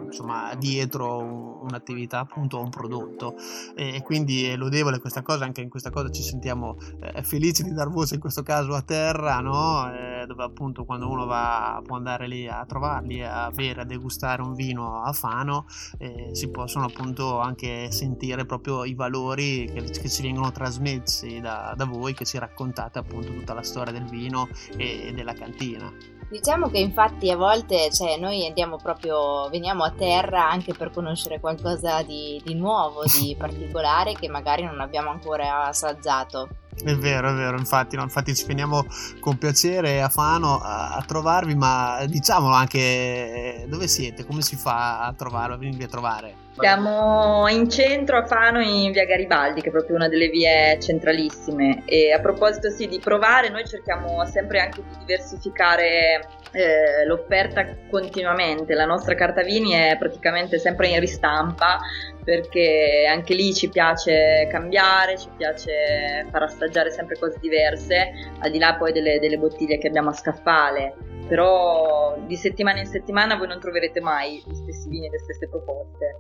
insomma, 0.05 0.53
dietro 0.55 1.00
un'attività, 1.07 2.19
appunto 2.19 2.59
un 2.59 2.69
prodotto 2.69 2.89
prodotto 2.91 3.35
e 3.75 4.01
quindi 4.03 4.45
è 4.45 4.55
lodevole 4.55 4.99
questa 4.99 5.21
cosa, 5.21 5.45
anche 5.45 5.61
in 5.61 5.69
questa 5.69 5.89
cosa 5.89 6.09
ci 6.09 6.21
sentiamo 6.21 6.77
eh, 6.99 7.23
felici 7.23 7.63
di 7.63 7.73
dar 7.73 7.89
voce 7.89 8.15
in 8.15 8.19
questo 8.19 8.43
caso 8.43 8.73
a 8.73 8.81
terra, 8.81 9.39
no? 9.39 9.91
eh, 9.93 10.25
dove 10.25 10.43
appunto 10.43 10.83
quando 10.83 11.09
uno 11.09 11.25
va 11.25 11.81
può 11.83 11.95
andare 11.95 12.27
lì 12.27 12.47
a 12.47 12.65
trovarli, 12.65 13.23
a 13.23 13.49
bere, 13.51 13.81
a 13.81 13.85
degustare 13.85 14.41
un 14.41 14.53
vino 14.53 15.01
a 15.01 15.11
Fano, 15.13 15.65
eh, 15.97 16.29
si 16.33 16.49
possono 16.49 16.85
appunto 16.85 17.39
anche 17.39 17.91
sentire 17.91 18.45
proprio 18.45 18.83
i 18.83 18.93
valori 18.93 19.69
che, 19.71 19.81
che 19.83 20.09
ci 20.09 20.21
vengono 20.21 20.51
trasmessi 20.51 21.39
da, 21.39 21.73
da 21.75 21.85
voi, 21.85 22.13
che 22.13 22.25
ci 22.25 22.37
raccontate 22.37 22.99
appunto 22.99 23.33
tutta 23.33 23.53
la 23.53 23.63
storia 23.63 23.91
del 23.91 24.05
vino 24.05 24.47
e 24.77 25.11
della 25.13 25.33
cantina. 25.33 26.20
Diciamo 26.31 26.69
che 26.69 26.79
infatti 26.79 27.29
a 27.29 27.35
volte 27.35 27.91
cioè, 27.91 28.17
noi 28.17 28.47
andiamo 28.47 28.77
proprio, 28.77 29.49
veniamo 29.49 29.83
a 29.83 29.91
terra 29.91 30.49
anche 30.49 30.73
per 30.73 30.89
conoscere 30.89 31.41
qualcosa 31.41 32.03
di, 32.03 32.41
di 32.45 32.55
nuovo, 32.55 33.03
di 33.03 33.35
particolare 33.37 34.13
che 34.13 34.29
magari 34.29 34.63
non 34.63 34.79
abbiamo 34.79 35.09
ancora 35.09 35.65
assaggiato. 35.65 36.47
È 36.73 36.95
vero, 36.95 37.31
è 37.31 37.33
vero, 37.33 37.57
infatti, 37.57 37.97
no? 37.97 38.03
infatti 38.03 38.33
ci 38.33 38.45
veniamo 38.45 38.85
con 39.19 39.37
piacere 39.37 40.01
a 40.01 40.07
Fano 40.07 40.57
a, 40.61 40.95
a, 40.95 41.01
trovarvi, 41.01 41.53
ma 41.53 42.05
diciamolo 42.07 42.55
anche 42.55 42.79
eh, 42.79 43.65
dove 43.67 43.89
siete, 43.89 44.25
come 44.25 44.41
si 44.41 44.55
fa 44.55 45.01
a 45.01 45.11
trovarvi, 45.11 45.53
a 45.53 45.57
venirvi 45.57 45.83
a 45.83 45.87
trovare? 45.87 46.35
Siamo 46.53 47.47
in 47.47 47.69
centro 47.69 48.17
a 48.17 48.25
Fano 48.25 48.59
in 48.59 48.91
via 48.91 49.05
Garibaldi, 49.05 49.61
che 49.61 49.69
è 49.69 49.71
proprio 49.71 49.95
una 49.95 50.09
delle 50.09 50.27
vie 50.27 50.77
centralissime. 50.79 51.83
E 51.85 52.11
a 52.11 52.19
proposito 52.19 52.69
sì, 52.69 52.87
di 52.87 52.99
provare, 52.99 53.49
noi 53.49 53.65
cerchiamo 53.65 54.25
sempre 54.25 54.59
anche 54.59 54.81
di 54.81 54.97
diversificare 54.99 56.27
eh, 56.51 57.05
l'offerta 57.05 57.65
continuamente. 57.89 58.73
La 58.73 58.85
nostra 58.85 59.15
carta 59.15 59.43
vini 59.43 59.71
è 59.71 59.95
praticamente 59.97 60.59
sempre 60.59 60.89
in 60.89 60.99
ristampa 60.99 61.79
perché 62.23 63.07
anche 63.09 63.33
lì 63.33 63.53
ci 63.53 63.69
piace 63.69 64.47
cambiare, 64.51 65.17
ci 65.17 65.29
piace 65.35 66.27
far 66.29 66.43
assaggiare 66.43 66.91
sempre 66.91 67.17
cose 67.17 67.37
diverse, 67.39 68.11
al 68.39 68.51
di 68.51 68.59
là 68.59 68.75
poi 68.75 68.91
delle, 68.91 69.19
delle 69.19 69.37
bottiglie 69.37 69.77
che 69.77 69.87
abbiamo 69.87 70.09
a 70.09 70.13
scaffale. 70.13 70.95
Però 71.27 72.17
di 72.25 72.35
settimana 72.35 72.79
in 72.79 72.87
settimana 72.87 73.37
voi 73.37 73.47
non 73.47 73.59
troverete 73.59 74.01
mai 74.01 74.43
gli 74.45 74.53
stessi 74.53 74.89
vini 74.89 75.07
e 75.07 75.11
le 75.11 75.19
stesse 75.19 75.47
proposte 75.47 76.17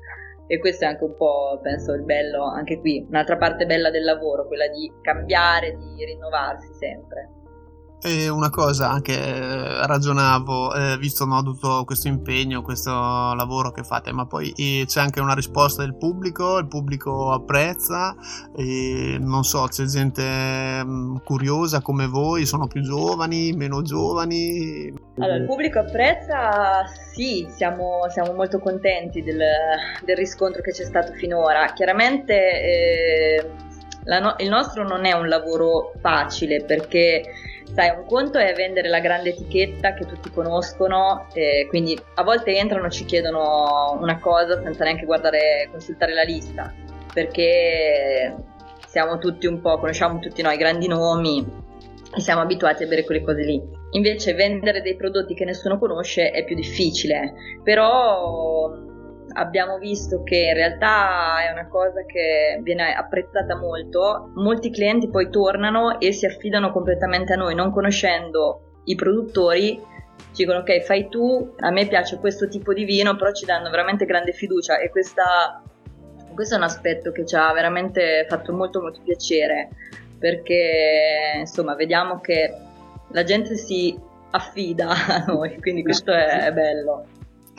e 0.51 0.59
questo 0.59 0.83
è 0.83 0.87
anche 0.89 1.05
un 1.05 1.15
po', 1.15 1.61
penso, 1.63 1.93
il 1.93 2.03
bello 2.03 2.43
anche 2.43 2.77
qui, 2.81 3.05
un'altra 3.07 3.37
parte 3.37 3.65
bella 3.65 3.89
del 3.89 4.03
lavoro, 4.03 4.47
quella 4.47 4.67
di 4.67 4.91
cambiare, 5.01 5.77
di 5.77 6.03
rinnovarsi 6.03 6.73
sempre. 6.73 7.40
E 8.03 8.29
una 8.29 8.49
cosa 8.49 8.89
anche 8.89 9.13
eh, 9.13 9.85
ragionavo, 9.85 10.73
eh, 10.73 10.97
visto 10.97 11.25
no, 11.25 11.43
tutto 11.43 11.83
questo 11.85 12.07
impegno, 12.07 12.63
questo 12.63 12.91
lavoro 12.91 13.71
che 13.71 13.83
fate, 13.83 14.11
ma 14.11 14.25
poi 14.25 14.51
eh, 14.55 14.85
c'è 14.87 14.99
anche 14.99 15.19
una 15.19 15.35
risposta 15.35 15.83
del 15.83 15.95
pubblico, 15.95 16.57
il 16.57 16.67
pubblico 16.67 17.31
apprezza, 17.31 18.15
non 18.55 19.43
so, 19.43 19.67
c'è 19.67 19.85
gente 19.85 20.83
mh, 20.83 20.89
mm, 20.89 21.15
curiosa 21.23 21.81
come 21.81 22.07
voi, 22.07 22.47
sono 22.47 22.65
più 22.65 22.81
giovani, 22.81 23.51
meno 23.51 23.83
giovani? 23.83 24.91
Allora, 25.19 25.35
il 25.35 25.45
pubblico 25.45 25.77
apprezza, 25.77 26.83
sì, 27.13 27.47
siamo, 27.55 28.09
siamo 28.09 28.33
molto 28.33 28.57
contenti 28.57 29.21
del, 29.21 29.41
del, 30.03 30.15
riscontro 30.15 30.63
che 30.63 30.71
c'è 30.71 30.85
stato 30.85 31.13
finora. 31.13 31.71
Chiaramente 31.73 32.33
eh, 32.33 33.49
no, 34.05 34.33
il 34.39 34.49
nostro 34.49 34.87
non 34.87 35.05
è 35.05 35.11
un 35.11 35.27
lavoro 35.27 35.91
facile 36.01 36.63
perché 36.63 37.49
Sai, 37.73 37.89
un 37.89 38.05
conto 38.05 38.37
è 38.37 38.53
vendere 38.53 38.89
la 38.89 38.99
grande 38.99 39.29
etichetta 39.29 39.93
che 39.93 40.05
tutti 40.05 40.29
conoscono, 40.29 41.27
eh, 41.33 41.67
quindi 41.69 41.97
a 42.15 42.23
volte 42.23 42.55
entrano 42.55 42.87
e 42.87 42.91
ci 42.91 43.05
chiedono 43.05 43.97
una 43.99 44.19
cosa 44.19 44.61
senza 44.61 44.83
neanche 44.83 45.05
guardare, 45.05 45.69
consultare 45.71 46.13
la 46.13 46.23
lista, 46.23 46.73
perché 47.13 48.35
siamo 48.87 49.17
tutti 49.19 49.47
un 49.47 49.61
po', 49.61 49.79
conosciamo 49.79 50.19
tutti 50.19 50.41
noi 50.41 50.55
i 50.55 50.57
grandi 50.57 50.87
nomi 50.87 51.45
e 52.13 52.19
siamo 52.19 52.41
abituati 52.41 52.83
a 52.83 52.87
bere 52.87 53.05
quelle 53.05 53.23
cose 53.23 53.43
lì. 53.43 53.61
Invece 53.91 54.33
vendere 54.33 54.81
dei 54.81 54.95
prodotti 54.95 55.33
che 55.33 55.45
nessuno 55.45 55.79
conosce 55.79 56.31
è 56.31 56.43
più 56.43 56.55
difficile, 56.55 57.33
però 57.63 58.69
abbiamo 59.33 59.77
visto 59.77 60.23
che 60.23 60.35
in 60.35 60.53
realtà 60.53 61.47
è 61.47 61.51
una 61.51 61.67
cosa 61.67 62.03
che 62.05 62.59
viene 62.61 62.93
apprezzata 62.93 63.55
molto, 63.55 64.31
molti 64.35 64.71
clienti 64.71 65.09
poi 65.09 65.29
tornano 65.29 65.99
e 65.99 66.11
si 66.11 66.25
affidano 66.25 66.71
completamente 66.71 67.33
a 67.33 67.37
noi, 67.37 67.55
non 67.55 67.71
conoscendo 67.71 68.79
i 68.85 68.95
produttori, 68.95 69.81
dicono 70.33 70.59
ok 70.59 70.81
fai 70.81 71.07
tu, 71.09 71.53
a 71.59 71.71
me 71.71 71.87
piace 71.87 72.17
questo 72.17 72.47
tipo 72.47 72.73
di 72.73 72.83
vino, 72.83 73.15
però 73.15 73.31
ci 73.31 73.45
danno 73.45 73.69
veramente 73.69 74.05
grande 74.05 74.31
fiducia 74.31 74.79
e 74.79 74.89
questa, 74.89 75.61
questo 76.33 76.55
è 76.55 76.57
un 76.57 76.63
aspetto 76.63 77.11
che 77.11 77.25
ci 77.25 77.35
ha 77.35 77.51
veramente 77.53 78.25
fatto 78.27 78.53
molto 78.53 78.81
molto 78.81 79.01
piacere 79.03 79.69
perché 80.19 81.37
insomma 81.39 81.73
vediamo 81.75 82.19
che 82.19 82.53
la 83.11 83.23
gente 83.23 83.55
si 83.55 83.97
affida 84.31 84.89
a 84.89 85.25
noi, 85.27 85.59
quindi 85.59 85.83
questo 85.83 86.11
è 86.11 86.51
bello. 86.53 87.05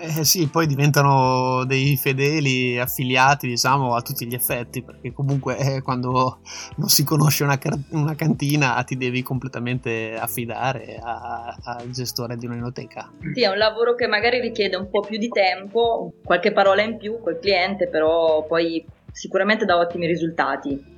Eh 0.05 0.25
sì, 0.25 0.49
poi 0.49 0.67
diventano 0.67 1.65
dei 1.65 1.97
fedeli 1.97 2.77
affiliati, 2.77 3.47
diciamo, 3.47 3.95
a 3.95 4.03
tutti 4.03 4.27
gli 4.27 4.35
effetti, 4.35 4.83
perché 4.83 5.13
comunque 5.13 5.57
eh, 5.59 5.81
quando 5.81 6.41
non 6.75 6.89
si 6.89 7.05
conosce 7.05 7.45
una, 7.45 7.57
una, 7.91 8.17
cantina 8.17 8.83
ti 8.83 8.97
devi 8.97 9.23
completamente 9.23 10.17
affidare 10.19 10.99
al 11.01 11.89
gestore 11.91 12.37
di 12.37 12.47
un'enoteca. 12.47 13.13
Sì, 13.33 13.45
è 13.45 13.49
un 13.49 13.59
lavoro 13.59 13.95
che 13.95 14.09
magari 14.09 14.41
richiede 14.41 14.75
un 14.75 14.91
po' 14.91 15.03
più 15.03 15.19
di 15.19 15.29
tempo, 15.29 16.15
qualche 16.25 16.51
parola 16.51 16.83
in 16.83 16.97
più 16.97 17.21
col 17.21 17.39
cliente, 17.39 17.87
però 17.87 18.45
poi 18.45 18.85
sicuramente 19.13 19.65
dà 19.65 19.77
ottimi 19.79 20.09
risultati. 20.09 20.92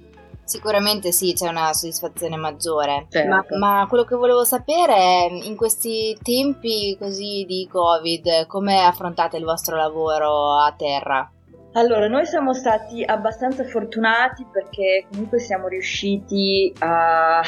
Sicuramente 0.45 1.11
sì, 1.11 1.33
c'è 1.33 1.49
una 1.49 1.73
soddisfazione 1.73 2.37
maggiore. 2.37 3.07
Certo. 3.09 3.29
Ma, 3.29 3.45
ma, 3.59 3.87
quello 3.89 4.05
che 4.05 4.15
volevo 4.15 4.45
sapere 4.45 4.95
è, 4.95 5.29
in 5.31 5.57
questi 5.57 6.17
tempi 6.23 6.97
così 6.99 7.45
di 7.47 7.67
Covid, 7.71 8.47
come 8.47 8.85
affrontate 8.85 9.39
il 9.39 9.45
vostro 9.45 9.77
lavoro 9.77 10.59
a 10.59 10.75
terra? 10.77 11.29
Allora, 11.77 12.07
noi 12.07 12.25
siamo 12.25 12.55
stati 12.55 13.03
abbastanza 13.03 13.65
fortunati 13.65 14.47
perché 14.53 15.07
comunque 15.11 15.41
siamo 15.41 15.67
riusciti 15.67 16.73
a 16.79 17.43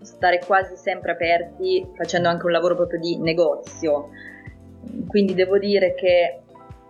stare 0.00 0.40
quasi 0.44 0.74
sempre 0.74 1.12
aperti 1.12 1.86
facendo 1.94 2.28
anche 2.28 2.46
un 2.46 2.52
lavoro 2.52 2.74
proprio 2.74 2.98
di 2.98 3.18
negozio. 3.18 4.08
Quindi 5.06 5.34
devo 5.34 5.58
dire 5.58 5.94
che 5.94 6.40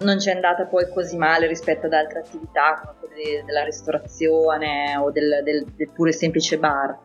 non 0.01 0.19
ci 0.19 0.29
è 0.29 0.33
andata 0.33 0.67
poi 0.67 0.89
così 0.89 1.17
male 1.17 1.47
rispetto 1.47 1.87
ad 1.87 1.93
altre 1.93 2.21
attività 2.21 2.81
come 2.81 2.99
quelle 2.99 3.45
della 3.45 3.65
ristorazione 3.65 4.97
o 4.97 5.11
del, 5.11 5.41
del, 5.43 5.65
del 5.65 5.91
pure 5.91 6.13
semplice 6.13 6.59
bar. 6.59 6.97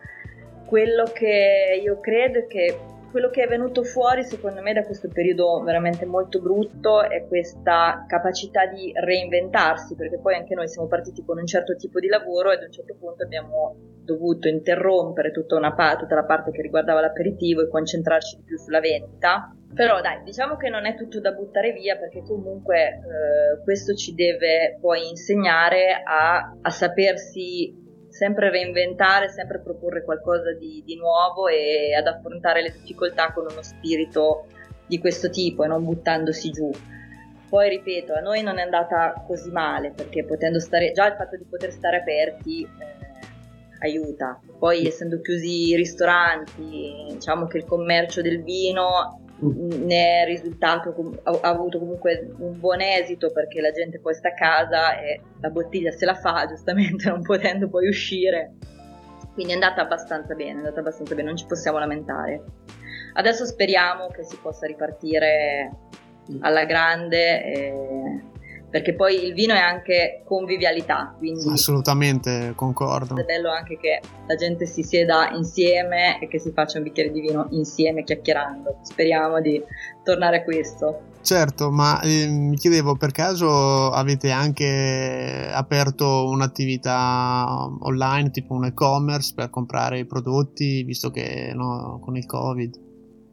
Quello 0.66 1.04
che 1.06 1.80
io 1.82 2.00
credo 2.00 2.40
è 2.40 2.48
che 2.48 2.80
quello 3.14 3.30
che 3.30 3.44
è 3.44 3.48
venuto 3.48 3.84
fuori 3.84 4.24
secondo 4.24 4.60
me 4.64 4.74
da 4.74 4.84
questo 4.84 5.08
periodo 5.08 5.62
veramente 5.62 6.04
molto 6.04 6.42
brutto 6.42 7.08
è 7.08 7.28
questa 7.28 8.06
capacità 8.08 8.66
di 8.66 8.92
reinventarsi, 8.92 9.94
perché 9.96 10.18
poi 10.18 10.34
anche 10.34 10.56
noi 10.56 10.68
siamo 10.68 10.88
partiti 10.88 11.24
con 11.24 11.38
un 11.38 11.46
certo 11.46 11.76
tipo 11.76 12.00
di 12.00 12.08
lavoro 12.08 12.50
e 12.50 12.56
ad 12.56 12.64
un 12.64 12.72
certo 12.72 12.96
punto 13.00 13.22
abbiamo 13.22 13.76
dovuto 14.04 14.48
interrompere 14.48 15.32
tutta, 15.32 15.56
una, 15.56 15.76
tutta 15.96 16.16
la 16.16 16.26
parte 16.26 16.50
che 16.50 16.64
riguardava 16.64 17.02
l'aperitivo 17.02 17.62
e 17.62 17.70
concentrarci 17.70 18.38
di 18.38 18.44
più 18.46 18.58
sulla 18.58 18.80
vendita. 18.80 19.56
Però 19.74 20.02
dai, 20.02 20.22
diciamo 20.24 20.56
che 20.56 20.70
non 20.70 20.86
è 20.86 20.96
tutto 20.96 21.20
da 21.20 21.32
buttare 21.32 21.72
via 21.72 21.98
perché 21.98 22.22
comunque 22.22 22.90
eh, 22.90 23.64
questo 23.64 23.96
ci 23.96 24.14
deve 24.14 24.78
poi 24.80 25.10
insegnare 25.10 26.02
a, 26.04 26.56
a 26.62 26.70
sapersi 26.70 27.82
sempre 28.08 28.52
reinventare, 28.52 29.30
sempre 29.30 29.60
proporre 29.60 30.04
qualcosa 30.04 30.54
di, 30.54 30.84
di, 30.86 30.96
nuovo 30.96 31.48
e 31.48 31.96
ad 31.96 32.06
affrontare 32.06 32.62
le 32.62 32.72
difficoltà 32.72 33.34
con 33.34 33.48
uno 33.50 33.64
spirito 33.64 34.46
di 34.86 35.00
questo 35.00 35.32
tipo 35.32 35.64
e 35.64 35.68
non 35.68 35.84
buttandosi 35.84 36.52
giù. 36.52 36.70
Poi 37.50 37.70
ripeto, 37.70 38.14
a 38.14 38.20
noi 38.20 38.44
non 38.44 38.60
è 38.60 38.62
andata 38.62 39.24
così 39.26 39.50
male 39.50 39.92
perché 39.92 40.24
potendo 40.24 40.60
stare, 40.60 40.92
già 40.92 41.08
il 41.08 41.16
fatto 41.16 41.36
di 41.36 41.46
poter 41.46 41.72
stare 41.72 41.98
aperti 41.98 42.62
eh, 42.62 42.68
aiuta. 43.80 44.40
Poi 44.60 44.86
essendo 44.86 45.20
chiusi 45.20 45.70
i 45.70 45.76
ristoranti, 45.76 47.08
diciamo 47.10 47.48
che 47.48 47.58
il 47.58 47.66
commercio 47.66 48.22
del 48.22 48.44
vino 48.44 49.23
ne 49.52 50.22
è 50.22 50.26
risultato, 50.26 50.94
ha, 51.24 51.40
avuto 51.42 51.80
comunque 51.80 52.34
un 52.38 52.60
buon 52.60 52.82
esito 52.82 53.32
perché 53.32 53.62
la 53.62 53.72
gente 53.72 54.00
poi 54.00 54.14
sta 54.14 54.30
a 54.30 54.34
casa 54.34 55.00
e 55.00 55.22
la 55.40 55.50
bottiglia 55.50 55.92
se 55.92 56.06
la 56.06 56.16
fa, 56.16 56.46
giustamente 56.50 57.10
non 57.10 57.22
potendo 57.22 57.68
poi 57.70 57.88
uscire. 57.88 58.54
Quindi 59.34 59.54
è 59.54 59.56
andata 59.56 59.82
abbastanza 59.82 60.36
bene, 60.36 60.52
è 60.52 60.58
andata 60.58 60.80
abbastanza 60.80 61.16
bene, 61.16 61.28
non 61.28 61.38
ci 61.38 61.46
possiamo 61.46 61.80
lamentare. 61.80 62.44
Adesso 63.14 63.46
speriamo 63.46 64.08
che 64.08 64.24
si 64.24 64.38
possa 64.42 64.68
ripartire 64.68 65.72
alla 66.42 66.66
grande. 66.66 67.44
E 67.44 68.22
perché 68.74 68.96
poi 68.96 69.24
il 69.24 69.36
vino 69.36 69.54
è 69.54 69.60
anche 69.60 70.24
convivialità. 70.26 71.14
Quindi 71.16 71.48
Assolutamente, 71.48 72.54
concordo. 72.56 73.16
È 73.16 73.24
bello 73.24 73.52
anche 73.52 73.78
che 73.78 74.02
la 74.26 74.34
gente 74.34 74.66
si 74.66 74.82
sieda 74.82 75.30
insieme 75.30 76.20
e 76.20 76.28
che 76.28 76.40
si 76.40 76.52
faccia 76.52 76.80
un 76.80 76.86
bicchiere 76.86 77.12
di 77.12 77.22
vino 77.22 77.46
insieme 77.52 78.04
chiacchierando. 78.04 78.80
Speriamo 78.82 79.40
di 79.42 79.64
tornare 80.04 80.38
a 80.38 80.44
questo. 80.44 81.02
Certo, 81.22 81.70
ma 81.70 82.02
eh, 82.02 82.26
mi 82.26 82.58
chiedevo 82.58 82.96
per 82.96 83.12
caso 83.12 83.92
avete 83.92 84.32
anche 84.32 85.52
aperto 85.54 86.28
un'attività 86.28 87.46
online, 87.82 88.32
tipo 88.32 88.56
un 88.56 88.66
e-commerce 88.66 89.34
per 89.36 89.52
comprare 89.52 90.00
i 90.00 90.06
prodotti, 90.08 90.82
visto 90.82 91.12
che 91.12 91.52
no, 91.54 92.00
con 92.02 92.18
il 92.18 92.26
Covid? 92.26 92.76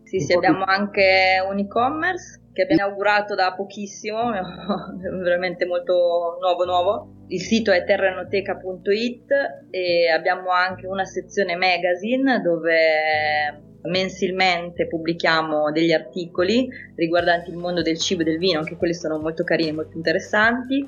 Sì, 0.05 0.21
sì, 0.21 0.35
abbiamo 0.35 0.65
anche 0.65 1.43
un 1.51 1.59
e-commerce 1.61 2.40
che 2.53 2.63
abbiamo 2.63 2.83
inaugurato 2.83 3.35
da 3.35 3.55
pochissimo, 3.55 4.31
veramente 5.23 5.67
molto 5.67 6.37
nuovo 6.41 6.65
nuovo. 6.65 7.09
Il 7.29 7.41
sito 7.41 7.71
è 7.71 7.85
terranoteca.it 7.85 9.31
e 9.71 10.09
abbiamo 10.11 10.51
anche 10.51 10.87
una 10.87 11.05
sezione 11.05 11.55
magazine 11.55 12.41
dove 12.41 13.70
mensilmente 13.83 14.87
pubblichiamo 14.87 15.71
degli 15.73 15.93
articoli 15.93 16.69
riguardanti 16.95 17.51
il 17.51 17.57
mondo 17.57 17.83
del 17.83 17.99
cibo 17.99 18.23
e 18.23 18.25
del 18.25 18.39
vino, 18.39 18.59
anche 18.59 18.77
quelli 18.77 18.95
sono 18.95 19.19
molto 19.19 19.43
carini, 19.43 19.73
molto 19.73 19.97
interessanti. 19.97 20.87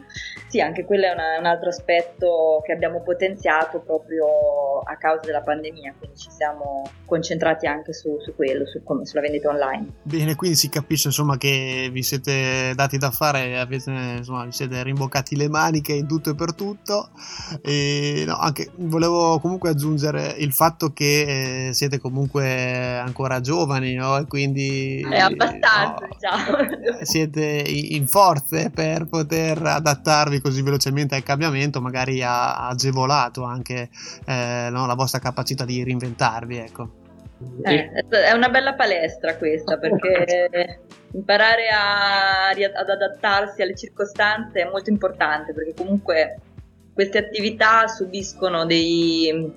Sì, 0.49 0.61
anche 0.61 0.85
quello 0.85 1.07
è 1.07 1.13
una, 1.13 1.39
un 1.39 1.47
altro 1.47 1.71
aspetto 1.71 2.63
che 2.67 2.73
abbiamo 2.73 3.03
potenziato 3.03 3.81
proprio 3.81 4.81
a 4.81 4.97
causa 4.97 5.25
della 5.25 5.41
pandemia, 5.41 5.95
quindi 5.99 6.19
ci 6.19 6.31
siamo 6.31 6.83
concentrati 7.07 7.67
anche 7.67 7.95
su, 7.95 8.19
su 8.21 8.35
quello, 8.35 8.67
su, 8.67 8.83
sulla 9.05 9.21
vendita 9.23 9.49
online. 9.49 9.87
Bene, 10.03 10.35
quindi 10.35 10.57
si 10.57 10.69
capisce 10.69 11.09
insomma 11.09 11.39
che 11.39 11.89
vi 11.91 12.03
siete 12.03 12.73
dati 12.75 12.99
da 12.99 13.11
fare, 13.11 13.59
avete, 13.59 13.91
insomma, 13.91 14.45
vi 14.45 14.53
siete 14.53 14.83
rimboccati 14.83 15.37
le 15.37 15.49
maniche 15.49 15.93
in 15.95 16.07
tutto 16.07 16.31
e 16.31 16.35
per 16.35 16.55
tutto. 16.55 17.11
E, 17.63 18.25
no, 18.27 18.37
anche, 18.37 18.71
volevo 18.77 19.39
comunque 19.41 19.71
aggiungere 19.71 20.35
il 20.39 20.53
fatto 20.53 20.93
che 20.93 21.69
eh, 21.69 21.73
siete 21.73 21.99
comunque 21.99 22.82
ancora 22.83 23.41
giovani, 23.41 23.95
no? 23.95 24.19
E 24.19 24.27
quindi... 24.27 25.07
È 25.09 25.19
abbastanza, 25.19 25.97
no, 26.01 26.09
diciamo. 26.11 27.03
Siete 27.03 27.43
in 27.67 28.07
forze 28.07 28.71
per 28.71 29.07
poter 29.07 29.61
adattarvi 29.63 30.41
così 30.41 30.63
velocemente 30.63 31.15
al 31.15 31.23
cambiamento, 31.23 31.81
magari 31.81 32.23
ha 32.23 32.69
agevolato 32.69 33.43
anche 33.45 33.89
eh, 34.27 34.69
no, 34.71 34.87
la 34.87 34.95
vostra 34.95 35.19
capacità 35.19 35.65
di 35.65 35.83
reinventarvi, 35.83 36.57
ecco. 36.57 37.01
Eh, 37.65 37.91
è 38.09 38.33
una 38.33 38.49
bella 38.49 38.75
palestra 38.75 39.37
questa 39.37 39.77
perché 39.77 40.81
imparare 41.13 41.69
a, 41.69 42.49
ad 42.49 42.89
adattarsi 42.89 43.63
alle 43.63 43.75
circostanze 43.75 44.63
è 44.63 44.71
molto 44.71 44.91
importante 44.91 45.53
perché 45.53 45.75
comunque 45.75 46.39
queste 46.95 47.19
attività 47.19 47.87
subiscono 47.89 48.65
dei 48.65 49.53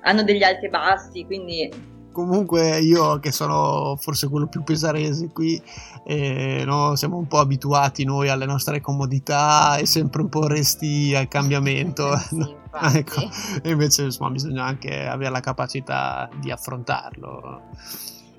hanno 0.00 0.22
degli 0.22 0.42
alti 0.42 0.66
e 0.66 0.68
bassi 0.68 1.24
quindi 1.24 1.70
comunque 2.18 2.80
io 2.80 3.20
che 3.20 3.30
sono 3.30 3.94
forse 3.96 4.28
quello 4.28 4.48
più 4.48 4.64
pesarese 4.64 5.30
qui, 5.30 5.62
eh, 6.02 6.64
no, 6.66 6.96
siamo 6.96 7.16
un 7.16 7.28
po' 7.28 7.38
abituati 7.38 8.02
noi 8.02 8.28
alle 8.28 8.44
nostre 8.44 8.80
comodità 8.80 9.76
e 9.76 9.86
sempre 9.86 10.22
un 10.22 10.28
po' 10.28 10.48
resti 10.48 11.14
al 11.14 11.28
cambiamento. 11.28 12.12
Eh 12.12 12.18
sì, 12.18 12.56
ecco. 12.98 13.20
E 13.62 13.70
invece 13.70 14.02
insomma, 14.02 14.30
bisogna 14.30 14.64
anche 14.64 15.06
avere 15.06 15.30
la 15.30 15.38
capacità 15.38 16.28
di 16.40 16.50
affrontarlo. 16.50 17.62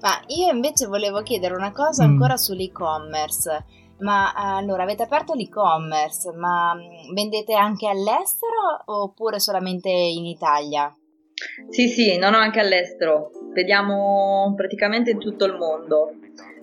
Ma 0.02 0.20
io 0.28 0.52
invece 0.52 0.88
volevo 0.88 1.22
chiedere 1.22 1.56
una 1.56 1.72
cosa 1.72 2.06
mm. 2.06 2.10
ancora 2.10 2.36
sull'e-commerce. 2.36 3.66
Ma 4.00 4.34
allora 4.34 4.84
avete 4.84 5.04
aperto 5.04 5.34
l'e-commerce, 5.34 6.34
ma 6.34 6.74
mm, 6.74 7.14
vendete 7.14 7.54
anche 7.54 7.88
all'estero 7.88 8.82
oppure 8.86 9.40
solamente 9.40 9.90
in 9.90 10.26
Italia? 10.26 10.94
Sì, 11.70 11.88
sì, 11.88 12.18
non 12.18 12.34
ho 12.34 12.38
anche 12.38 12.60
all'estero. 12.60 13.32
Vediamo 13.54 14.54
praticamente 14.56 15.12
in 15.12 15.20
tutto 15.20 15.46
il 15.46 15.54
mondo. 15.54 16.12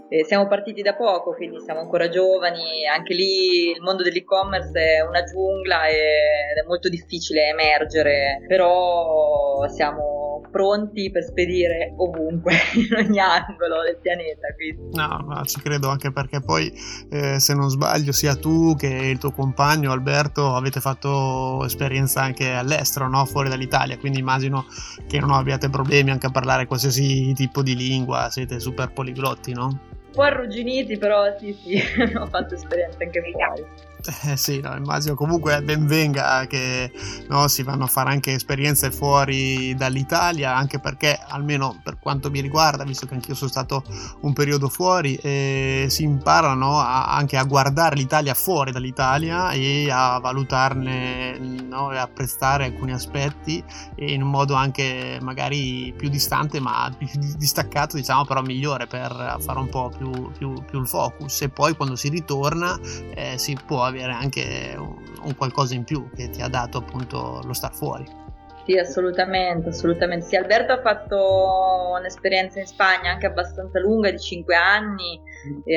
Eh, 0.09 0.25
siamo 0.25 0.47
partiti 0.47 0.83
da 0.83 0.95
poco, 0.95 1.35
quindi 1.35 1.61
siamo 1.61 1.81
ancora 1.81 2.09
giovani, 2.09 2.87
anche 2.87 3.13
lì 3.13 3.71
il 3.71 3.81
mondo 3.81 4.05
dell'e-commerce 4.05 4.81
è 4.81 5.01
una 5.01 5.25
giungla 5.25 5.89
ed 5.89 6.57
è 6.63 6.67
molto 6.67 6.89
difficile 6.89 7.49
emergere, 7.49 8.45
però 8.47 9.67
siamo 9.69 10.16
pronti 10.57 11.11
per 11.11 11.23
spedire 11.23 11.93
ovunque, 11.99 12.55
in 12.75 12.89
ogni 12.97 13.19
angolo 13.19 13.83
del 13.85 13.99
pianeta. 14.01 14.49
Quindi. 14.57 14.97
No, 14.97 15.23
ma 15.27 15.43
ci 15.45 15.61
credo 15.61 15.91
anche 15.91 16.11
perché 16.11 16.41
poi, 16.41 16.73
eh, 17.11 17.39
se 17.39 17.55
non 17.55 17.69
sbaglio, 17.69 18.13
sia 18.13 18.37
tu 18.37 18.75
che 18.75 18.89
il 18.89 19.19
tuo 19.19 19.33
compagno 19.33 19.93
Alberto 19.93 20.55
avete 20.55 20.81
fatto 20.81 21.63
esperienza 21.67 22.23
anche 22.23 22.53
all'estero, 22.53 23.07
no? 23.07 23.27
fuori 23.27 23.51
dall'Italia, 23.51 23.99
quindi 23.99 24.19
immagino 24.19 24.65
che 25.07 25.21
non 25.21 25.33
abbiate 25.33 25.69
problemi 25.69 26.11
anche 26.11 26.27
a 26.27 26.31
parlare 26.31 26.67
qualsiasi 26.67 27.35
tipo 27.35 27.63
di 27.63 27.77
lingua, 27.77 28.31
siete 28.31 28.59
super 28.59 28.93
poliglotti, 28.93 29.53
no? 29.53 29.95
po' 30.17 30.23
arrugginiti, 30.23 30.97
però 30.97 31.37
sì, 31.39 31.53
sì, 31.53 31.77
ho 32.17 32.27
fatto 32.27 32.55
esperienza 32.55 33.05
anche 33.05 33.21
fuori. 33.31 33.65
Eh 34.07 34.37
sì, 34.37 34.61
no, 34.61 34.77
immagino 34.77 35.15
comunque 35.17 35.61
ben 35.63 35.85
venga 35.87 36.47
che 36.47 36.93
no, 37.29 37.49
si 37.49 37.65
vanno 37.65 37.85
a 37.85 37.87
fare 37.89 38.11
anche 38.11 38.35
esperienze 38.35 38.93
fuori 38.93 39.75
dall'Italia, 39.75 40.55
anche 40.55 40.79
perché 40.79 41.19
almeno 41.29 41.81
per 41.83 41.99
quanto 41.99 42.31
mi 42.31 42.41
riguarda, 42.41 42.85
visto 42.85 43.07
che 43.07 43.15
anch'io 43.15 43.35
sono 43.35 43.51
stato 43.51 43.83
un 44.21 44.33
periodo 44.33 44.69
fuori, 44.69 45.17
eh, 45.17 45.87
si 45.89 46.05
imparano 46.05 46.79
a, 46.79 47.07
anche 47.07 47.37
a 47.37 47.43
guardare 47.43 47.97
l'Italia 47.97 48.35
fuori 48.35 48.71
dall'Italia 48.71 49.51
e 49.51 49.91
a 49.91 50.21
valutarne 50.21 51.39
no, 51.39 51.93
e 51.93 51.99
apprezzare 51.99 52.67
alcuni 52.67 52.93
aspetti 52.93 53.63
in 53.97 54.23
un 54.23 54.31
modo 54.31 54.55
anche 54.55 55.19
magari 55.21 55.93
più 55.97 56.09
distante 56.09 56.61
ma 56.61 56.95
più 56.97 57.09
distaccato, 57.37 57.97
diciamo, 57.97 58.25
però 58.25 58.41
migliore 58.41 58.87
per 58.87 59.37
fare 59.41 59.59
un 59.59 59.69
po' 59.69 59.93
più, 59.97 60.31
più, 60.31 60.53
più 60.65 60.81
il 60.81 60.87
focus. 60.87 61.43
E 61.43 61.49
poi 61.49 61.75
quando 61.75 61.97
si 61.97 62.09
ritorna 62.09 62.79
eh, 63.15 63.35
si 63.37 63.57
può 63.67 63.83
avere 63.83 63.95
anche 64.03 64.75
un, 64.77 64.97
un, 65.23 65.35
qualcosa 65.37 65.75
in 65.75 65.85
più 65.85 66.11
che 66.15 66.31
ti 66.31 66.43
ha 66.43 66.49
dato 66.49 66.79
appunto 66.79 67.41
lo 67.45 67.53
star 67.53 67.75
fuori. 67.75 68.25
Sì, 68.67 68.77
assolutamente, 68.77 69.69
assolutamente. 69.69 70.27
Sì, 70.27 70.37
Alberto 70.37 70.73
ha 70.73 70.81
fatto 70.81 71.95
un'esperienza 71.99 72.59
in 72.59 72.67
Spagna 72.67 73.13
anche 73.13 73.27
abbastanza 73.27 73.79
lunga, 73.79 74.11
di 74.11 74.19
5 74.19 74.55
anni, 74.57 75.21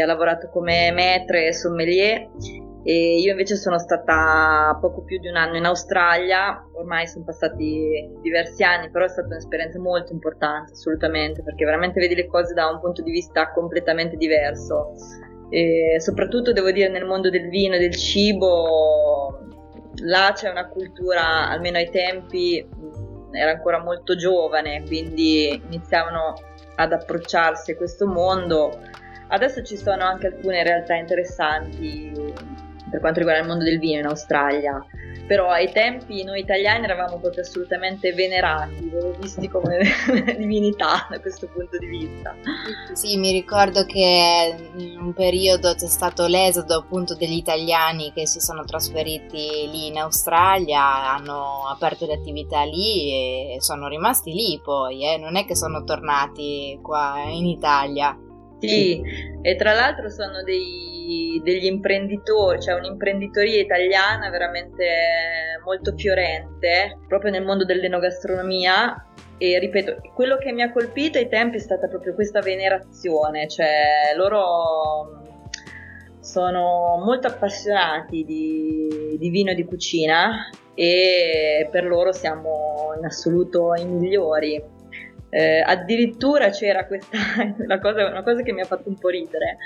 ha 0.02 0.06
lavorato 0.06 0.50
come 0.50 0.92
maître 0.92 1.48
e 1.48 1.54
sommelier. 1.54 2.28
E 2.84 3.20
io 3.20 3.32
invece 3.32 3.58
sono 3.58 3.78
stata 3.78 4.76
poco 4.82 5.04
più 5.04 5.20
di 5.20 5.28
un 5.28 5.36
anno 5.36 5.58
in 5.58 5.66
Australia, 5.66 6.66
ormai 6.74 7.06
sono 7.08 7.26
passati 7.26 8.10
diversi 8.22 8.64
anni, 8.64 8.90
però 8.90 9.06
è 9.06 9.10
stata 9.10 9.28
un'esperienza 9.28 9.80
molto 9.80 10.14
importante, 10.14 10.72
assolutamente, 10.72 11.44
perché 11.44 11.66
veramente 11.66 12.00
vedi 12.00 12.16
le 12.16 12.26
cose 12.26 12.54
da 12.54 12.68
un 12.70 12.80
punto 12.80 13.04
di 13.04 13.12
vista 13.12 13.52
completamente 13.52 14.16
diverso. 14.16 14.94
E 15.50 16.00
soprattutto 16.00 16.54
devo 16.54 16.72
dire 16.72 16.90
nel 16.90 17.06
mondo 17.06 17.30
del 17.30 17.50
vino 17.50 17.76
e 17.76 17.80
del 17.80 17.96
cibo 17.96 19.40
là 20.04 20.32
c'è 20.34 20.50
una 20.50 20.68
cultura, 20.68 21.50
almeno 21.50 21.78
ai 21.78 21.90
tempi, 21.90 22.66
era 23.32 23.52
ancora 23.52 23.82
molto 23.82 24.16
giovane, 24.16 24.84
quindi 24.86 25.62
iniziavano 25.70 26.36
ad 26.76 26.94
approcciarsi 26.94 27.72
a 27.72 27.76
questo 27.76 28.08
mondo. 28.08 28.80
Adesso 29.28 29.64
ci 29.64 29.78
sono 29.78 30.04
anche 30.04 30.28
alcune 30.28 30.64
realtà 30.64 30.96
interessanti 30.96 32.12
per 32.90 33.00
quanto 33.00 33.20
riguarda 33.20 33.42
il 33.42 33.48
mondo 33.48 33.64
del 33.64 33.78
vino 33.78 34.00
in 34.00 34.06
Australia 34.08 34.84
però 35.30 35.50
ai 35.50 35.72
tempi 35.72 36.24
noi 36.24 36.40
italiani 36.40 36.86
eravamo 36.86 37.20
proprio 37.20 37.44
assolutamente 37.44 38.14
venerati, 38.14 38.92
visti 39.20 39.48
come 39.48 39.78
divinità 40.36 41.06
da 41.08 41.20
questo 41.22 41.48
punto 41.54 41.78
di 41.78 41.86
vista. 41.86 42.36
Sì, 42.94 43.16
mi 43.18 43.32
ricordo 43.32 43.86
che 43.86 44.56
in 44.76 44.98
un 45.00 45.14
periodo 45.14 45.76
c'è 45.76 45.86
stato 45.86 46.26
l'esodo 46.26 46.80
appunto 46.80 47.14
degli 47.14 47.36
italiani 47.36 48.12
che 48.12 48.26
si 48.26 48.40
sono 48.40 48.64
trasferiti 48.66 49.70
lì 49.70 49.86
in 49.86 50.00
Australia, 50.00 51.14
hanno 51.14 51.68
aperto 51.68 52.08
le 52.08 52.14
attività 52.14 52.64
lì 52.64 53.54
e 53.54 53.58
sono 53.60 53.88
rimasti 53.88 54.34
lì 54.34 54.60
poi, 54.64 55.06
eh? 55.14 55.18
non 55.18 55.36
è 55.36 55.46
che 55.46 55.56
sono 55.56 55.84
tornati 55.84 56.80
qua 56.82 57.22
in 57.28 57.46
Italia. 57.46 58.18
Sì, 58.60 59.02
e 59.42 59.56
tra 59.56 59.74
l'altro 59.74 60.10
sono 60.10 60.44
dei, 60.44 61.42
degli 61.44 61.66
imprenditori, 61.66 62.62
cioè 62.62 62.76
un'imprenditoria 62.76 63.60
italiana 63.60 64.30
veramente 64.30 65.58
molto 65.64 65.96
fiorente, 65.96 67.00
proprio 67.08 67.32
nel 67.32 67.46
mondo 67.46 67.66
dell'enogastronomia. 67.66 69.06
E 69.38 69.58
ripeto, 69.58 70.02
quello 70.14 70.38
che 70.38 70.52
mi 70.52 70.62
ha 70.62 70.72
colpito 70.72 71.18
ai 71.18 71.30
tempi 71.30 71.58
è 71.58 71.62
stata 71.62 71.88
proprio 71.88 72.14
questa 72.14 72.42
venerazione, 72.42 73.48
cioè 73.48 74.14
loro 74.18 75.24
sono 76.20 77.02
molto 77.04 77.28
appassionati 77.28 78.24
di, 78.26 79.16
di 79.18 79.30
vino 79.30 79.52
e 79.52 79.56
di 79.56 79.64
cucina 79.64 80.50
e 80.76 81.68
per 81.72 81.86
loro 81.86 82.12
siamo 82.12 82.94
in 82.98 83.06
assoluto 83.06 83.74
i 83.76 83.86
migliori 83.86 84.62
eh, 85.30 85.62
addirittura 85.62 86.50
c'era 86.50 86.86
questa 86.86 87.18
una 87.60 87.80
cosa, 87.80 88.08
una 88.08 88.24
cosa, 88.24 88.42
che 88.42 88.52
mi 88.52 88.62
ha 88.62 88.66
fatto 88.66 88.90
un 88.90 88.98
po' 88.98 89.10
ridere. 89.10 89.58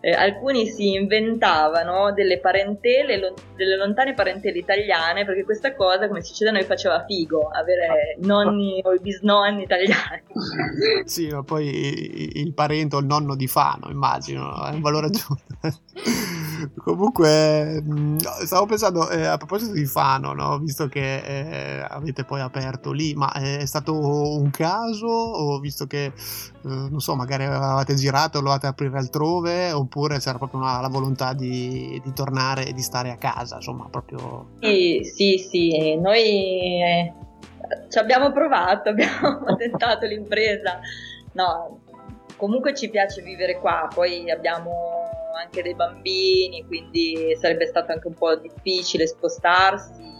Eh, 0.00 0.10
alcuni 0.10 0.66
si 0.66 0.92
inventavano 0.92 2.12
delle 2.12 2.38
parentele, 2.38 3.18
lo, 3.18 3.34
delle 3.56 3.76
lontane 3.76 4.14
parentele 4.14 4.58
italiane, 4.58 5.24
perché 5.24 5.44
questa 5.44 5.74
cosa, 5.74 6.06
come 6.06 6.22
si 6.22 6.32
dice 6.32 6.44
da 6.44 6.50
noi, 6.50 6.64
faceva 6.64 7.04
figo, 7.04 7.48
avere 7.48 8.16
i 8.20 8.26
nonni 8.26 8.80
o 8.84 8.94
bisnonni 9.00 9.62
italiani. 9.62 10.22
Sì, 11.04 11.28
ma 11.28 11.42
poi 11.42 12.40
il 12.40 12.52
parente 12.52 12.96
o 12.96 12.98
il 12.98 13.06
nonno 13.06 13.34
di 13.36 13.46
Fano, 13.46 13.88
immagino, 13.90 14.64
è 14.66 14.70
un 14.70 14.80
valore 14.80 15.06
aggiunto. 15.06 15.44
Comunque, 16.82 17.82
mm, 17.82 18.16
stavo 18.44 18.66
pensando 18.66 19.08
eh, 19.10 19.26
a 19.26 19.36
proposito 19.36 19.72
di 19.72 19.84
Fano, 19.84 20.32
no? 20.32 20.58
visto 20.58 20.88
che 20.88 21.16
eh, 21.16 21.86
avete 21.88 22.24
poi 22.24 22.40
aperto 22.40 22.92
lì, 22.92 23.14
ma 23.14 23.32
è 23.32 23.64
stato 23.66 24.36
un 24.38 24.50
caso 24.50 25.05
o 25.10 25.58
visto 25.58 25.86
che, 25.86 26.04
eh, 26.06 26.12
non 26.62 27.00
so, 27.00 27.14
magari 27.14 27.44
avevate 27.44 27.94
girato 27.94 28.38
e 28.38 28.42
lo 28.42 28.50
avete 28.50 28.66
aprire 28.66 28.96
altrove, 28.98 29.72
oppure 29.72 30.18
c'era 30.18 30.38
proprio 30.38 30.60
una, 30.60 30.80
la 30.80 30.88
volontà 30.88 31.32
di, 31.32 32.00
di, 32.02 32.12
tornare 32.12 32.66
e 32.66 32.72
di 32.72 32.82
stare 32.82 33.10
a 33.10 33.16
casa, 33.16 33.56
insomma, 33.56 33.88
proprio... 33.90 34.48
Sì, 34.60 35.00
sì, 35.04 35.38
sì, 35.38 35.96
noi 35.96 36.82
eh, 36.82 37.12
ci 37.88 37.98
abbiamo 37.98 38.32
provato, 38.32 38.90
abbiamo 38.90 39.56
tentato 39.56 40.06
l'impresa, 40.06 40.80
no, 41.32 41.80
comunque 42.36 42.74
ci 42.74 42.88
piace 42.88 43.22
vivere 43.22 43.58
qua, 43.60 43.88
poi 43.92 44.30
abbiamo 44.30 44.72
anche 45.38 45.62
dei 45.62 45.74
bambini, 45.74 46.64
quindi 46.66 47.36
sarebbe 47.38 47.66
stato 47.66 47.92
anche 47.92 48.08
un 48.08 48.14
po' 48.14 48.34
difficile 48.36 49.06
spostarsi, 49.06 50.15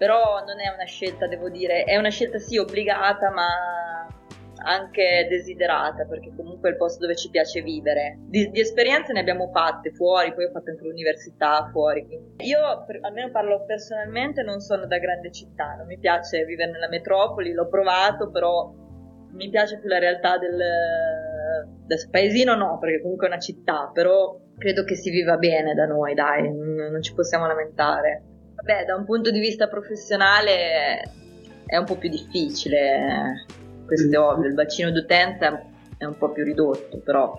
però 0.00 0.42
non 0.46 0.58
è 0.60 0.72
una 0.72 0.86
scelta, 0.86 1.26
devo 1.26 1.50
dire, 1.50 1.84
è 1.84 1.98
una 1.98 2.08
scelta 2.08 2.38
sì 2.38 2.56
obbligata, 2.56 3.30
ma 3.30 3.48
anche 4.64 5.26
desiderata, 5.28 6.06
perché 6.06 6.32
comunque 6.34 6.70
è 6.70 6.72
il 6.72 6.78
posto 6.78 7.00
dove 7.00 7.14
ci 7.16 7.28
piace 7.28 7.60
vivere. 7.60 8.16
Di, 8.20 8.48
di 8.48 8.60
esperienze 8.60 9.12
ne 9.12 9.20
abbiamo 9.20 9.50
fatte 9.52 9.92
fuori, 9.92 10.32
poi 10.32 10.46
ho 10.46 10.50
fatto 10.52 10.70
anche 10.70 10.84
l'università 10.84 11.68
fuori. 11.70 12.06
Io, 12.38 12.84
per, 12.86 13.00
almeno 13.02 13.30
parlo 13.30 13.62
personalmente, 13.66 14.40
non 14.42 14.60
sono 14.60 14.86
da 14.86 14.96
grande 14.96 15.30
città, 15.32 15.74
non 15.74 15.84
mi 15.84 15.98
piace 15.98 16.46
vivere 16.46 16.70
nella 16.70 16.88
metropoli, 16.88 17.52
l'ho 17.52 17.68
provato, 17.68 18.30
però 18.30 18.72
mi 19.32 19.50
piace 19.50 19.80
più 19.80 19.88
la 19.90 19.98
realtà 19.98 20.38
del, 20.38 20.56
del 21.84 22.08
paesino 22.10 22.54
no, 22.54 22.78
perché 22.78 23.02
comunque 23.02 23.26
è 23.26 23.30
una 23.32 23.38
città, 23.38 23.90
però 23.92 24.34
credo 24.56 24.82
che 24.84 24.94
si 24.94 25.10
viva 25.10 25.36
bene 25.36 25.74
da 25.74 25.84
noi, 25.84 26.14
dai, 26.14 26.50
non 26.50 27.02
ci 27.02 27.12
possiamo 27.12 27.46
lamentare. 27.46 28.24
Vabbè, 28.62 28.84
da 28.84 28.94
un 28.94 29.04
punto 29.06 29.30
di 29.30 29.40
vista 29.40 29.68
professionale 29.68 31.02
è 31.64 31.76
un 31.76 31.84
po' 31.86 31.96
più 31.96 32.10
difficile, 32.10 33.46
questo 33.86 34.14
è 34.14 34.18
ovvio, 34.18 34.48
il 34.48 34.54
bacino 34.54 34.90
d'utenza 34.90 35.64
è 35.96 36.04
un 36.04 36.18
po' 36.18 36.30
più 36.30 36.44
ridotto, 36.44 36.98
però 36.98 37.38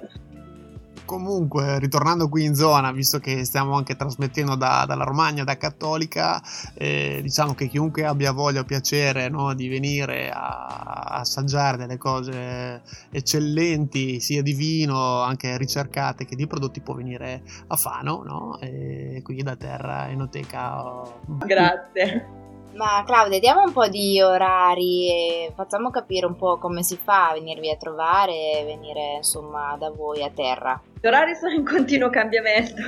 comunque, 1.12 1.78
ritornando 1.78 2.30
qui 2.30 2.46
in 2.46 2.56
zona, 2.56 2.94
visto 2.94 3.20
che 3.20 3.44
stiamo 3.44 3.76
anche 3.76 3.98
trasmettendo 3.98 4.56
da, 4.56 4.86
dalla 4.88 5.04
Romagna, 5.04 5.44
da 5.44 5.58
Cattolica, 5.58 6.42
eh, 6.74 7.20
diciamo 7.22 7.54
che 7.54 7.68
chiunque 7.68 8.06
abbia 8.06 8.32
voglia 8.32 8.62
o 8.62 8.64
piacere 8.64 9.28
no, 9.28 9.54
di 9.54 9.68
venire 9.68 10.30
a, 10.30 11.18
assaggiare 11.20 11.76
delle 11.76 11.98
cose 11.98 12.82
eccellenti, 13.12 14.22
sia 14.22 14.42
di 14.42 14.54
vino, 14.54 15.20
anche 15.20 15.58
ricercate, 15.58 16.24
che 16.24 16.38
di 16.38 16.48
prodotti, 16.48 16.80
può 16.80 16.94
venire 16.94 17.44
a 17.68 17.76
Fano, 17.76 18.24
no? 18.24 18.58
E 18.62 19.20
qui 19.22 19.44
da 19.44 19.58
terra, 19.58 20.10
enoteca. 20.10 21.04
Grazie. 21.46 22.41
Ma 22.74 23.04
Claudia, 23.06 23.40
diamo 23.40 23.64
un 23.64 23.74
po' 23.74 23.88
di 23.90 24.22
orari 24.22 25.10
e 25.10 25.54
facciamo 25.56 25.90
capire 25.90 26.26
un 26.26 26.38
po' 26.38 26.58
come 26.58 26.84
si 26.84 26.98
fa 26.98 27.30
a 27.30 27.34
venirvi 27.34 27.70
a 27.70 27.76
trovare 27.76 28.32
e 28.32 28.64
venire 28.66 29.16
insomma 29.18 29.76
da 29.78 29.90
voi 29.90 30.24
a 30.24 30.32
terra. 30.34 30.82
Gli 31.02 31.06
orari 31.06 31.36
sono 31.36 31.54
in 31.54 31.66
continuo 31.66 32.10
cambiamento. 32.10 32.82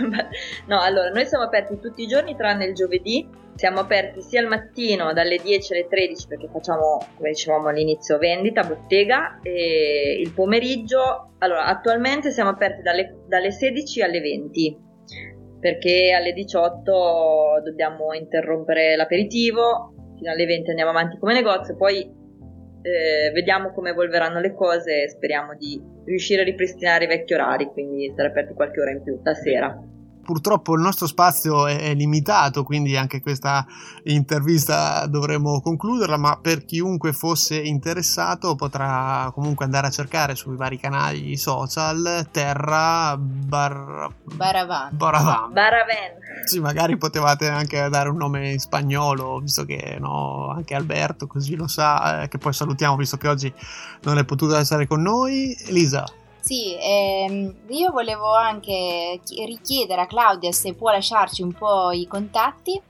no, 0.67 0.79
allora, 0.79 1.09
noi 1.09 1.25
siamo 1.25 1.43
aperti 1.43 1.79
tutti 1.79 2.03
i 2.03 2.07
giorni 2.07 2.35
tranne 2.35 2.65
il 2.65 2.73
giovedì. 2.73 3.27
Siamo 3.55 3.81
aperti 3.81 4.21
sia 4.21 4.39
al 4.39 4.47
mattino 4.47 5.13
dalle 5.13 5.37
10 5.37 5.73
alle 5.73 5.87
13 5.87 6.27
perché 6.27 6.47
facciamo, 6.51 7.05
come 7.17 7.29
dicevamo 7.29 7.67
all'inizio, 7.67 8.17
vendita, 8.17 8.63
bottega 8.63 9.39
e 9.43 10.17
il 10.19 10.31
pomeriggio. 10.31 11.33
Allora, 11.39 11.65
attualmente 11.65 12.31
siamo 12.31 12.51
aperti 12.51 12.81
dalle, 12.81 13.25
dalle 13.27 13.51
16 13.51 14.01
alle 14.01 14.21
20 14.21 14.91
perché 15.63 16.11
alle 16.11 16.33
18 16.33 17.61
dobbiamo 17.63 18.13
interrompere 18.13 18.97
l'aperitivo, 18.97 19.93
fino 20.17 20.29
alle 20.29 20.45
20 20.45 20.71
andiamo 20.71 20.91
avanti 20.91 21.17
come 21.17 21.33
negozio, 21.33 21.77
poi 21.77 22.01
eh, 22.01 23.31
vediamo 23.31 23.71
come 23.71 23.91
evolveranno 23.91 24.41
le 24.41 24.53
cose 24.53 25.03
e 25.03 25.09
speriamo 25.09 25.55
di 25.55 25.81
riuscire 26.03 26.41
a 26.41 26.43
ripristinare 26.43 27.05
i 27.05 27.07
vecchi 27.07 27.33
orari, 27.33 27.67
quindi 27.67 28.09
stare 28.11 28.27
aperti 28.27 28.53
qualche 28.53 28.81
ora 28.81 28.91
in 28.91 29.03
più 29.03 29.21
la 29.23 29.33
sera 29.33 29.73
purtroppo 30.23 30.73
il 30.73 30.81
nostro 30.81 31.07
spazio 31.07 31.67
è, 31.67 31.77
è, 31.77 31.93
limitato, 31.93 32.63
quindi 32.63 32.95
anche 32.97 33.21
questa 33.21 33.65
intervista 34.05 35.05
dovremo 35.07 35.61
concluderla, 35.61 36.17
ma 36.17 36.37
per 36.41 36.65
chiunque 36.65 37.13
fosse 37.13 37.57
interessato 37.57 38.55
potrà 38.55 39.29
comunque 39.33 39.65
andare 39.65 39.87
a 39.87 39.91
cercare 39.91 40.35
sui 40.35 40.55
vari 40.55 40.77
canali 40.77 41.37
social 41.37 42.27
Terra 42.31 43.15
Bar... 43.17 44.09
Baravan. 44.23 44.89
Baravan. 44.95 45.53
Baravan. 45.53 46.21
Sì, 46.45 46.59
magari 46.59 46.97
potevate 46.97 47.47
anche 47.47 47.87
dare 47.89 48.09
un 48.09 48.17
nome 48.17 48.51
in 48.51 48.59
spagnolo, 48.59 49.39
visto 49.39 49.65
che 49.65 49.97
no, 49.99 50.49
anche 50.49 50.75
Alberto 50.75 51.27
così 51.27 51.55
lo 51.55 51.67
sa, 51.67 52.23
eh, 52.23 52.27
che 52.27 52.37
poi 52.37 52.53
salutiamo 52.53 52.95
visto 52.95 53.17
che 53.17 53.27
oggi 53.27 53.53
non 54.03 54.17
è 54.17 54.25
potuto 54.25 54.55
essere 54.55 54.87
con 54.87 55.01
noi. 55.01 55.55
Elisa. 55.67 56.05
Sì, 56.43 56.77
ehm, 56.77 57.55
io 57.69 57.91
volevo 57.91 58.35
anche 58.35 59.21
richiedere 59.45 60.01
a 60.01 60.07
Claudia 60.07 60.51
se 60.51 60.73
può 60.73 60.91
lasciarci 60.91 61.41
un 61.41 61.53
po' 61.53 61.91
i 61.91 62.05
contatti. 62.05 62.81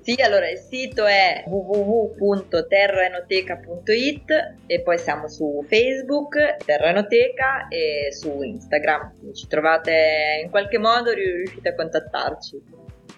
Sì, 0.00 0.14
allora 0.22 0.48
il 0.48 0.58
sito 0.58 1.04
è 1.04 1.42
www.terraenoteca.it 1.44 4.30
e 4.66 4.80
poi 4.82 4.96
siamo 4.96 5.26
su 5.26 5.66
Facebook, 5.68 6.58
Terraenoteca 6.64 7.66
e 7.66 8.12
su 8.12 8.42
Instagram. 8.42 9.32
Ci 9.34 9.48
trovate 9.48 10.42
in 10.44 10.50
qualche 10.50 10.78
modo, 10.78 11.12
riuscite 11.12 11.70
a 11.70 11.74
contattarci. 11.74 12.62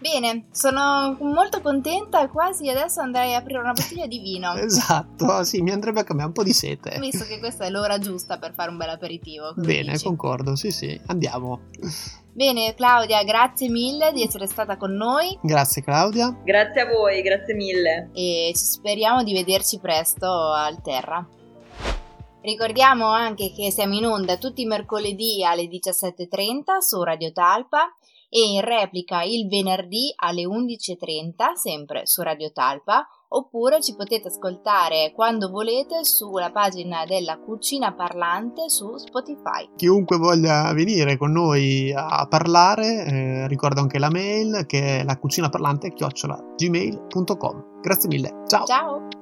Bene, 0.00 0.46
sono 0.50 1.14
molto 1.20 1.60
contenta, 1.60 2.26
quasi 2.28 2.70
adesso 2.70 3.02
andrei 3.02 3.34
a 3.34 3.38
aprire 3.38 3.58
una 3.58 3.72
bottiglia 3.72 4.06
di 4.06 4.18
vino. 4.18 4.54
esatto, 4.56 5.44
sì, 5.44 5.60
mi 5.60 5.72
andrebbe 5.72 6.00
a 6.00 6.04
cambiare 6.04 6.30
un 6.30 6.34
po' 6.34 6.42
di 6.42 6.54
sete. 6.54 6.98
Visto 6.98 7.26
che 7.26 7.38
questa 7.38 7.66
è 7.66 7.70
l'ora 7.70 7.98
giusta 7.98 8.38
per 8.38 8.54
fare 8.54 8.70
un 8.70 8.78
bel 8.78 8.88
aperitivo. 8.88 9.52
Bene, 9.56 9.92
dici? 9.92 10.04
concordo, 10.04 10.56
sì 10.56 10.70
sì, 10.70 10.98
andiamo. 11.06 11.68
Bene, 12.32 12.74
Claudia, 12.74 13.22
grazie 13.24 13.68
mille 13.68 14.12
di 14.12 14.22
essere 14.22 14.46
stata 14.46 14.78
con 14.78 14.92
noi. 14.92 15.38
Grazie 15.42 15.82
Claudia. 15.82 16.34
Grazie 16.44 16.80
a 16.80 16.86
voi, 16.86 17.20
grazie 17.20 17.52
mille. 17.52 18.08
E 18.14 18.52
speriamo 18.54 19.22
di 19.22 19.34
vederci 19.34 19.78
presto 19.80 20.52
al 20.52 20.80
Terra. 20.80 21.26
Ricordiamo 22.40 23.08
anche 23.10 23.52
che 23.54 23.70
siamo 23.70 23.94
in 23.94 24.06
onda 24.06 24.38
tutti 24.38 24.62
i 24.62 24.66
mercoledì 24.66 25.44
alle 25.44 25.64
17.30 25.64 26.78
su 26.78 27.02
Radio 27.02 27.32
Talpa 27.32 27.94
e 28.30 28.40
in 28.40 28.60
replica 28.60 29.22
il 29.22 29.48
venerdì 29.48 30.12
alle 30.16 30.44
11.30 30.44 31.52
sempre 31.54 32.02
su 32.06 32.22
Radio 32.22 32.52
Talpa 32.52 33.06
oppure 33.32 33.80
ci 33.82 33.94
potete 33.94 34.28
ascoltare 34.28 35.12
quando 35.14 35.50
volete 35.50 36.04
sulla 36.04 36.50
pagina 36.50 37.04
della 37.04 37.38
Cucina 37.38 37.92
Parlante 37.92 38.68
su 38.68 38.96
Spotify. 38.96 39.68
Chiunque 39.76 40.16
voglia 40.16 40.72
venire 40.72 41.16
con 41.16 41.32
noi 41.32 41.92
a 41.94 42.26
parlare, 42.28 43.04
eh, 43.04 43.48
ricordo 43.48 43.80
anche 43.80 43.98
la 43.98 44.10
mail 44.10 44.64
che 44.66 45.00
è 45.00 45.04
la 45.04 45.18
cucinaparlante 45.18 45.92
chiocciola 45.92 46.54
gmail.com. 46.56 47.80
Grazie 47.80 48.08
mille, 48.08 48.44
ciao! 48.46 48.64
Ciao! 48.64 49.19